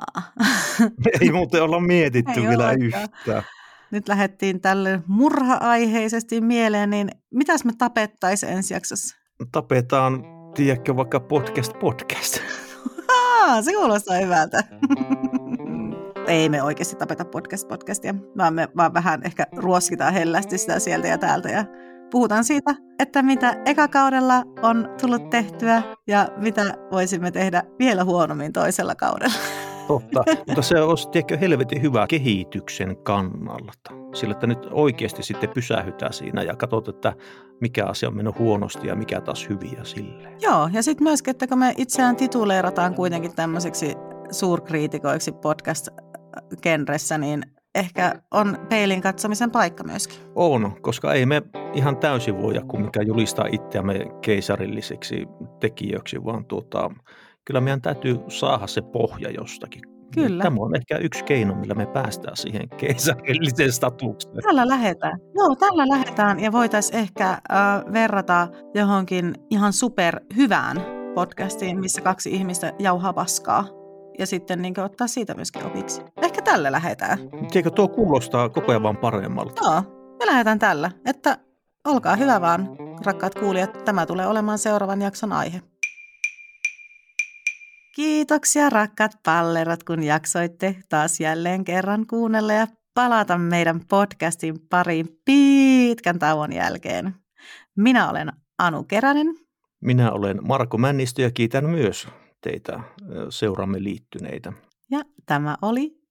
[1.21, 3.43] Ei muuten olla mietitty Ei vielä yhtään.
[3.91, 9.17] Nyt lähdettiin tälle murha-aiheisesti mieleen, niin mitäs me tapettaisiin ensi jaksossa?
[9.51, 10.23] Tapetaan,
[10.55, 12.39] tiedätkö, vaikka podcast podcast.
[13.07, 14.63] Aa, se kuulostaa hyvältä.
[16.27, 21.17] Ei me oikeasti tapeta podcast-podcastia, vaan me vaan vähän ehkä ruoskitaan hellästi sitä sieltä ja
[21.17, 21.65] täältä ja
[22.13, 28.53] puhutaan siitä, että mitä eka kaudella on tullut tehtyä ja mitä voisimme tehdä vielä huonommin
[28.53, 29.35] toisella kaudella.
[29.87, 33.91] Totta, mutta se olisi tiedätkö, helvetin hyvä kehityksen kannalta.
[34.13, 37.13] Sillä että nyt oikeasti sitten pysähytään siinä ja katsotaan, että
[37.61, 40.37] mikä asia on mennyt huonosti ja mikä taas hyviä sille.
[40.41, 43.95] Joo, ja sitten myöskin, että kun me itseään tituleerataan kuitenkin tämmöiseksi
[44.31, 47.43] suurkriitikoiksi podcast-genressä, niin
[47.75, 50.19] ehkä on peilin katsomisen paikka myöskin.
[50.35, 51.41] On, koska ei me
[51.73, 55.25] ihan täysin voida kumminkaan julistaa itseämme keisarilliseksi
[55.59, 56.91] tekijöiksi, vaan tuota,
[57.45, 59.81] kyllä meidän täytyy saada se pohja jostakin.
[60.13, 60.43] Kyllä.
[60.43, 64.35] Tämä on ehkä yksi keino, millä me päästään siihen keisarilliseen statukseen.
[64.43, 65.19] Tällä lähetään.
[65.35, 67.39] Joo, tällä lähetään ja voitaisiin ehkä äh,
[67.93, 70.77] verrata johonkin ihan super hyvään
[71.15, 73.82] podcastiin, missä kaksi ihmistä jauhaa paskaa.
[74.19, 76.01] Ja sitten niin ottaa siitä myöskin opiksi.
[76.21, 77.19] Ehkä tällä lähetään.
[77.51, 79.61] Tiedätkö, tuo kuulostaa koko ajan vaan paremmalta.
[79.63, 79.81] Joo,
[80.19, 81.37] me lähdetään tällä, että
[81.85, 82.69] olkaa hyvä vaan,
[83.05, 85.61] rakkaat kuulijat, tämä tulee olemaan seuraavan jakson aihe.
[87.95, 96.19] Kiitoksia rakkaat pallerat, kun jaksoitte taas jälleen kerran kuunnella ja palata meidän podcastin pariin pitkän
[96.19, 97.15] tauon jälkeen.
[97.75, 99.27] Minä olen Anu Keränen.
[99.81, 102.07] Minä olen Marko Männistö ja kiitän myös
[102.43, 102.79] teitä
[103.29, 104.53] seuramme liittyneitä.
[104.91, 106.03] Ja tämä oli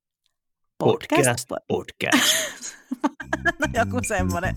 [0.78, 1.48] podcast.
[1.48, 1.48] Podcast.
[1.68, 2.74] podcast.
[3.58, 4.54] no joku semmoinen.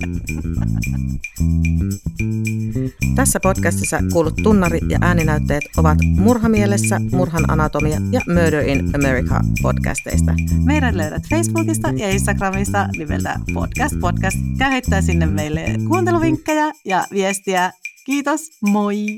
[3.16, 10.34] Tässä podcastissa kuulut tunnari- ja ääninäytteet ovat Murhamielessä, Murhan anatomia ja Murder in America podcasteista.
[10.66, 14.38] Meidät löydät Facebookista ja Instagramista nimeltä Podcast Podcast.
[14.58, 17.72] Käy heittää sinne meille kuunteluvinkkejä ja viestiä.
[18.06, 19.18] Kiitos, moi!